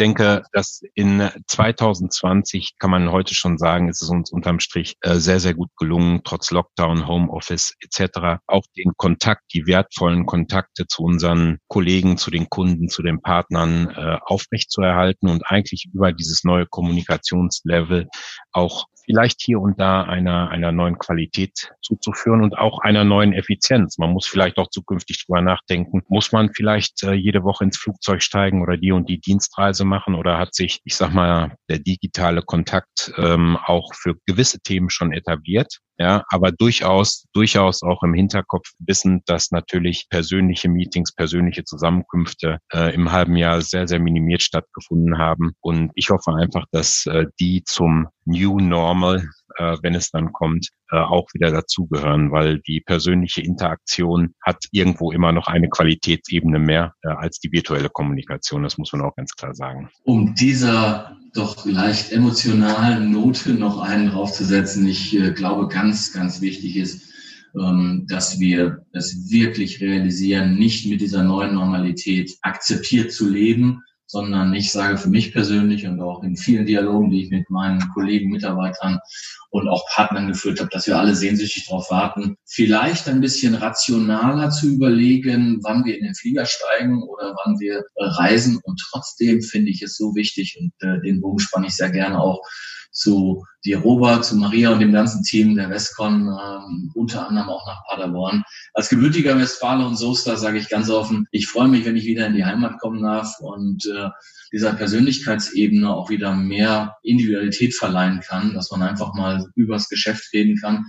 denke, 0.01 0.43
dass 0.51 0.81
in 0.95 1.29
2020 1.45 2.79
kann 2.79 2.89
man 2.89 3.11
heute 3.11 3.35
schon 3.35 3.59
sagen, 3.59 3.87
ist 3.87 4.01
es 4.01 4.09
uns 4.09 4.31
unterm 4.31 4.59
Strich 4.59 4.95
äh, 5.01 5.15
sehr, 5.15 5.39
sehr 5.39 5.53
gut 5.53 5.69
gelungen, 5.77 6.21
trotz 6.23 6.49
Lockdown, 6.49 7.07
Homeoffice 7.07 7.75
etc. 7.81 8.39
auch 8.47 8.63
den 8.75 8.93
Kontakt, 8.97 9.43
die 9.53 9.67
wertvollen 9.67 10.25
Kontakte 10.25 10.87
zu 10.87 11.03
unseren 11.03 11.59
Kollegen, 11.67 12.17
zu 12.17 12.31
den 12.31 12.49
Kunden, 12.49 12.89
zu 12.89 13.03
den 13.03 13.21
Partnern 13.21 13.89
äh, 13.89 14.17
aufrechtzuerhalten 14.25 15.29
und 15.29 15.43
eigentlich 15.45 15.87
über 15.93 16.11
dieses 16.11 16.43
neue 16.43 16.65
Kommunikationslevel 16.65 18.07
auch 18.51 18.87
vielleicht 19.11 19.41
hier 19.41 19.59
und 19.59 19.77
da 19.77 20.03
einer, 20.03 20.49
einer 20.51 20.71
neuen 20.71 20.97
Qualität 20.97 21.73
zuzuführen 21.81 22.41
und 22.41 22.57
auch 22.57 22.79
einer 22.79 23.03
neuen 23.03 23.33
Effizienz. 23.33 23.97
Man 23.97 24.11
muss 24.11 24.25
vielleicht 24.25 24.57
auch 24.57 24.69
zukünftig 24.69 25.25
drüber 25.25 25.41
nachdenken, 25.41 26.01
muss 26.07 26.31
man 26.31 26.53
vielleicht 26.53 27.03
äh, 27.03 27.11
jede 27.11 27.43
Woche 27.43 27.65
ins 27.65 27.77
Flugzeug 27.77 28.23
steigen 28.23 28.61
oder 28.61 28.77
die 28.77 28.93
und 28.93 29.09
die 29.09 29.19
Dienstreise 29.19 29.83
machen 29.83 30.15
oder 30.15 30.37
hat 30.37 30.55
sich, 30.55 30.79
ich 30.85 30.95
sag 30.95 31.13
mal, 31.13 31.57
der 31.69 31.79
digitale 31.79 32.41
Kontakt 32.41 33.11
ähm, 33.17 33.57
auch 33.57 33.93
für 33.93 34.15
gewisse 34.25 34.61
Themen 34.61 34.89
schon 34.89 35.11
etabliert? 35.11 35.79
Ja, 36.01 36.23
aber 36.29 36.51
durchaus, 36.51 37.27
durchaus 37.31 37.83
auch 37.83 38.01
im 38.01 38.15
Hinterkopf 38.15 38.71
wissen, 38.79 39.21
dass 39.27 39.51
natürlich 39.51 40.07
persönliche 40.09 40.67
Meetings, 40.67 41.13
persönliche 41.13 41.63
Zusammenkünfte 41.63 42.57
äh, 42.73 42.91
im 42.95 43.11
halben 43.11 43.35
Jahr 43.35 43.61
sehr, 43.61 43.87
sehr 43.87 43.99
minimiert 43.99 44.41
stattgefunden 44.41 45.19
haben. 45.19 45.51
Und 45.61 45.91
ich 45.93 46.09
hoffe 46.09 46.33
einfach, 46.33 46.65
dass 46.71 47.05
äh, 47.05 47.27
die 47.39 47.61
zum 47.65 48.07
New 48.25 48.59
Normal 48.59 49.29
äh, 49.61 49.77
wenn 49.83 49.95
es 49.95 50.09
dann 50.09 50.31
kommt, 50.31 50.69
äh, 50.91 50.97
auch 50.97 51.27
wieder 51.33 51.51
dazugehören, 51.51 52.31
weil 52.31 52.59
die 52.61 52.81
persönliche 52.81 53.41
Interaktion 53.41 54.33
hat 54.41 54.65
irgendwo 54.71 55.11
immer 55.11 55.31
noch 55.31 55.47
eine 55.47 55.69
Qualitätsebene 55.69 56.59
mehr 56.59 56.93
äh, 57.03 57.09
als 57.09 57.39
die 57.39 57.51
virtuelle 57.51 57.89
Kommunikation. 57.89 58.63
Das 58.63 58.77
muss 58.77 58.91
man 58.91 59.01
auch 59.01 59.15
ganz 59.15 59.35
klar 59.35 59.53
sagen. 59.53 59.89
Um 60.03 60.33
dieser 60.33 61.15
doch 61.33 61.65
leicht 61.65 62.11
emotionalen 62.11 63.11
Note 63.11 63.53
noch 63.53 63.79
einen 63.79 64.09
draufzusetzen, 64.09 64.87
ich 64.87 65.15
äh, 65.17 65.31
glaube, 65.31 65.67
ganz, 65.67 66.11
ganz 66.11 66.41
wichtig 66.41 66.75
ist, 66.75 67.09
ähm, 67.55 68.05
dass 68.09 68.39
wir 68.39 68.85
es 68.93 69.29
wirklich 69.29 69.79
realisieren, 69.81 70.55
nicht 70.55 70.87
mit 70.87 71.01
dieser 71.01 71.23
neuen 71.23 71.53
Normalität 71.53 72.35
akzeptiert 72.41 73.11
zu 73.11 73.29
leben, 73.29 73.83
sondern 74.11 74.53
ich 74.53 74.73
sage 74.73 74.97
für 74.97 75.09
mich 75.09 75.31
persönlich 75.31 75.87
und 75.87 76.01
auch 76.01 76.21
in 76.21 76.35
vielen 76.35 76.65
Dialogen, 76.65 77.11
die 77.11 77.23
ich 77.23 77.29
mit 77.29 77.49
meinen 77.49 77.79
Kollegen, 77.93 78.29
Mitarbeitern 78.29 78.99
und 79.51 79.69
auch 79.69 79.85
Partnern 79.87 80.27
geführt 80.27 80.59
habe, 80.59 80.69
dass 80.69 80.85
wir 80.85 80.99
alle 80.99 81.15
sehnsüchtig 81.15 81.67
darauf 81.67 81.89
warten, 81.89 82.35
vielleicht 82.45 83.07
ein 83.07 83.21
bisschen 83.21 83.55
rationaler 83.55 84.49
zu 84.49 84.67
überlegen, 84.67 85.59
wann 85.63 85.85
wir 85.85 85.97
in 85.97 86.03
den 86.03 86.15
Flieger 86.15 86.45
steigen 86.45 87.03
oder 87.03 87.33
wann 87.45 87.57
wir 87.61 87.85
reisen. 87.97 88.59
Und 88.63 88.81
trotzdem 88.91 89.41
finde 89.41 89.71
ich 89.71 89.81
es 89.81 89.95
so 89.95 90.13
wichtig 90.13 90.57
und 90.59 90.73
äh, 90.85 90.99
den 90.99 91.21
Bogen 91.21 91.39
spanne 91.39 91.67
ich 91.67 91.75
sehr 91.77 91.89
gerne 91.89 92.19
auch 92.19 92.41
zu 92.91 93.43
dir, 93.63 93.81
zu 94.21 94.35
Maria 94.35 94.71
und 94.71 94.79
dem 94.79 94.91
ganzen 94.91 95.23
Team 95.23 95.55
der 95.55 95.69
Westcon, 95.69 96.27
ähm, 96.27 96.91
unter 96.93 97.27
anderem 97.27 97.49
auch 97.49 97.65
nach 97.65 97.83
Paderborn. 97.87 98.43
Als 98.73 98.89
gebürtiger 98.89 99.37
Westfale 99.37 99.85
und 99.85 99.97
Soester 99.97 100.37
sage 100.37 100.57
ich 100.57 100.69
ganz 100.69 100.89
offen, 100.89 101.27
ich 101.31 101.47
freue 101.47 101.67
mich, 101.67 101.85
wenn 101.85 101.95
ich 101.95 102.05
wieder 102.05 102.27
in 102.27 102.33
die 102.33 102.45
Heimat 102.45 102.79
kommen 102.79 103.01
darf 103.01 103.39
und 103.39 103.85
äh, 103.85 104.09
dieser 104.51 104.73
Persönlichkeitsebene 104.73 105.89
auch 105.89 106.09
wieder 106.09 106.33
mehr 106.35 106.97
Individualität 107.03 107.73
verleihen 107.73 108.19
kann, 108.19 108.53
dass 108.53 108.71
man 108.71 108.81
einfach 108.81 109.13
mal 109.13 109.45
übers 109.55 109.87
Geschäft 109.87 110.33
reden 110.33 110.57
kann. 110.59 110.85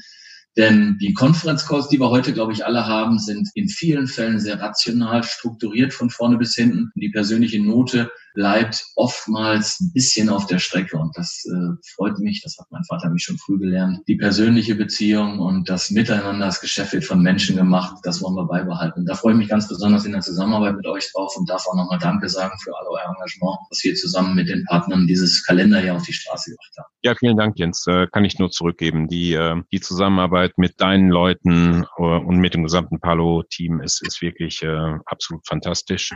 Denn 0.57 0.99
die 1.01 1.15
Conference 1.15 1.67
Calls, 1.67 1.89
die 1.89 1.99
wir 1.99 2.11
heute, 2.11 2.35
glaube 2.35 2.53
ich, 2.53 2.67
alle 2.67 2.87
haben, 2.87 3.19
sind 3.19 3.49
in 3.55 3.69
vielen 3.69 4.07
Fällen 4.07 4.39
sehr 4.39 4.61
rational 4.61 5.23
strukturiert 5.23 5.95
von 5.95 6.11
vorne 6.11 6.37
bis 6.37 6.55
hinten. 6.55 6.91
Die 6.95 7.09
persönliche 7.09 7.63
Note 7.63 8.11
bleibt 8.35 8.85
oftmals 8.97 9.81
ein 9.81 9.93
bisschen 9.93 10.29
auf 10.29 10.47
der 10.47 10.59
Strecke 10.59 10.97
und 10.97 11.17
das 11.17 11.45
äh, 11.47 11.75
freut 11.95 12.19
mich, 12.19 12.43
das 12.43 12.57
hat 12.59 12.67
mein 12.71 12.85
Vater 12.85 13.11
mich 13.11 13.25
schon 13.25 13.39
früh 13.39 13.59
gelernt. 13.59 14.01
Die 14.09 14.17
persönliche 14.17 14.75
Beziehung 14.75 15.39
und 15.39 15.69
das 15.69 15.91
Miteinander, 15.91 16.47
das 16.47 16.61
Geschäft 16.61 16.93
wird 16.93 17.05
von 17.05 17.23
Menschen 17.23 17.57
gemacht, 17.57 17.97
das 18.03 18.23
wollen 18.23 18.35
wir 18.35 18.47
beibehalten. 18.47 19.07
Da 19.07 19.15
freue 19.15 19.33
ich 19.33 19.39
mich 19.39 19.49
ganz 19.49 19.69
besonders 19.69 20.05
in 20.05 20.13
der 20.13 20.21
Zusammenarbeit 20.21 20.77
mit 20.77 20.87
euch 20.87 21.11
drauf 21.13 21.35
und 21.37 21.49
darf 21.49 21.67
auch 21.67 21.77
nochmal 21.77 21.99
Danke 21.99 22.29
sagen 22.29 22.59
für 22.63 22.73
all 22.77 22.87
euer 22.89 23.15
Engagement, 23.15 23.59
was 23.71 23.83
wir 23.83 23.95
zusammen 23.95 24.35
mit 24.35 24.49
den 24.49 24.65
Partnern 24.65 25.07
dieses 25.07 25.45
Kalenderjahr 25.45 25.97
auf 25.97 26.05
die 26.05 26.13
Straße 26.13 26.51
gebracht 26.51 26.73
haben. 26.79 26.93
Ja, 27.03 27.15
vielen 27.17 27.37
Dank, 27.37 27.59
Jens. 27.59 27.87
Äh, 27.87 28.07
kann 28.13 28.25
ich 28.25 28.39
nur 28.39 28.51
zurückgeben. 28.51 29.09
Die, 29.09 29.35
äh, 29.35 29.61
die 29.73 29.81
Zusammenarbeit 29.81 30.57
mit 30.57 30.81
deinen 30.81 31.11
Leuten 31.11 31.85
äh, 31.99 32.03
und 32.03 32.39
mit 32.39 32.55
dem 32.55 32.63
gesamten 32.63 33.01
Palo-Team 33.01 33.81
ist, 33.81 34.03
ist 34.07 34.21
wirklich 34.23 34.63
absolut 35.07 35.47
fantastisch. 35.47 36.13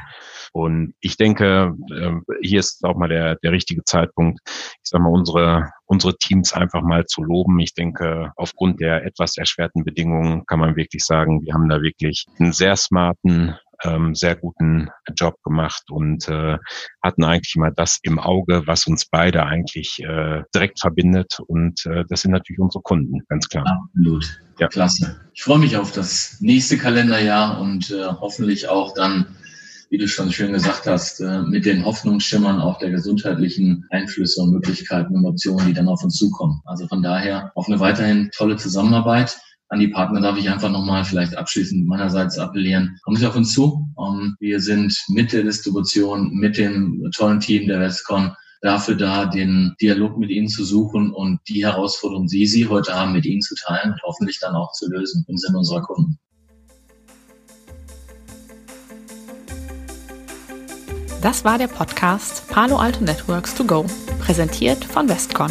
Und 0.52 0.94
ich 1.00 1.16
denke, 1.16 1.74
äh, 2.06 2.34
hier 2.42 2.60
ist 2.60 2.84
auch 2.84 2.96
mal 2.96 3.08
der, 3.08 3.36
der 3.36 3.52
richtige 3.52 3.84
Zeitpunkt, 3.84 4.40
ich 4.46 4.90
sag 4.90 5.00
mal, 5.00 5.10
unsere, 5.10 5.70
unsere 5.86 6.16
Teams 6.16 6.52
einfach 6.52 6.82
mal 6.82 7.06
zu 7.06 7.22
loben. 7.22 7.58
Ich 7.60 7.74
denke, 7.74 8.32
aufgrund 8.36 8.80
der 8.80 9.04
etwas 9.04 9.36
erschwerten 9.36 9.84
Bedingungen 9.84 10.44
kann 10.46 10.60
man 10.60 10.76
wirklich 10.76 11.04
sagen, 11.04 11.42
wir 11.44 11.54
haben 11.54 11.68
da 11.68 11.82
wirklich 11.82 12.26
einen 12.38 12.52
sehr 12.52 12.76
smarten, 12.76 13.56
ähm, 13.84 14.14
sehr 14.14 14.36
guten 14.36 14.88
Job 15.16 15.36
gemacht 15.42 15.84
und 15.90 16.28
äh, 16.28 16.58
hatten 17.02 17.24
eigentlich 17.24 17.56
mal 17.56 17.72
das 17.74 17.98
im 18.02 18.18
Auge, 18.18 18.62
was 18.66 18.86
uns 18.86 19.06
beide 19.06 19.44
eigentlich 19.44 19.98
äh, 20.02 20.42
direkt 20.54 20.80
verbindet. 20.80 21.38
Und 21.46 21.84
äh, 21.86 22.04
das 22.08 22.22
sind 22.22 22.32
natürlich 22.32 22.58
unsere 22.58 22.82
Kunden, 22.82 23.20
ganz 23.28 23.48
klar. 23.48 23.64
Absolut. 23.66 24.40
Ja. 24.58 24.68
Klasse. 24.68 25.20
Ich 25.34 25.42
freue 25.42 25.58
mich 25.58 25.76
auf 25.76 25.92
das 25.92 26.38
nächste 26.40 26.78
Kalenderjahr 26.78 27.60
und 27.60 27.90
äh, 27.90 28.06
hoffentlich 28.06 28.68
auch 28.68 28.94
dann 28.94 29.26
wie 29.88 29.98
du 29.98 30.08
schon 30.08 30.32
schön 30.32 30.52
gesagt 30.52 30.86
hast, 30.86 31.20
äh, 31.20 31.42
mit 31.42 31.64
den 31.64 31.84
Hoffnungsschimmern 31.84 32.60
auch 32.60 32.78
der 32.78 32.90
gesundheitlichen 32.90 33.86
Einflüsse 33.90 34.42
und 34.42 34.52
Möglichkeiten 34.52 35.14
und 35.16 35.26
Optionen, 35.26 35.66
die 35.66 35.72
dann 35.72 35.88
auf 35.88 36.02
uns 36.02 36.16
zukommen. 36.16 36.60
Also 36.64 36.86
von 36.88 37.02
daher 37.02 37.52
auf 37.54 37.68
eine 37.68 37.80
weiterhin 37.80 38.30
tolle 38.34 38.56
Zusammenarbeit. 38.56 39.36
An 39.68 39.80
die 39.80 39.88
Partner 39.88 40.20
darf 40.20 40.38
ich 40.38 40.48
einfach 40.48 40.70
nochmal 40.70 41.04
vielleicht 41.04 41.36
abschließend 41.36 41.86
meinerseits 41.86 42.38
appellieren. 42.38 42.98
Kommen 43.02 43.16
Sie 43.16 43.26
auf 43.26 43.36
uns 43.36 43.52
zu. 43.52 43.86
Ähm, 43.98 44.36
wir 44.40 44.60
sind 44.60 44.96
mit 45.08 45.32
der 45.32 45.42
Distribution, 45.42 46.32
mit 46.34 46.56
dem 46.56 47.10
tollen 47.14 47.40
Team 47.40 47.66
der 47.66 47.80
Westcon 47.80 48.32
dafür 48.62 48.96
da, 48.96 49.26
den 49.26 49.74
Dialog 49.80 50.18
mit 50.18 50.30
Ihnen 50.30 50.48
zu 50.48 50.64
suchen 50.64 51.12
und 51.12 51.40
die 51.48 51.64
Herausforderungen, 51.64 52.28
die 52.28 52.46
Sie 52.46 52.66
heute 52.66 52.94
haben, 52.94 53.12
mit 53.12 53.26
Ihnen 53.26 53.40
zu 53.40 53.54
teilen 53.54 53.92
und 53.92 54.02
hoffentlich 54.02 54.38
dann 54.40 54.54
auch 54.54 54.72
zu 54.72 54.88
lösen 54.90 55.24
im 55.28 55.36
Sinne 55.36 55.58
unserer 55.58 55.82
Kunden. 55.82 56.18
Das 61.22 61.44
war 61.44 61.58
der 61.58 61.68
Podcast 61.68 62.46
Palo 62.48 62.76
Alto 62.76 63.02
Networks 63.02 63.54
to 63.54 63.64
Go, 63.64 63.86
präsentiert 64.20 64.84
von 64.84 65.08
Westcon. 65.08 65.50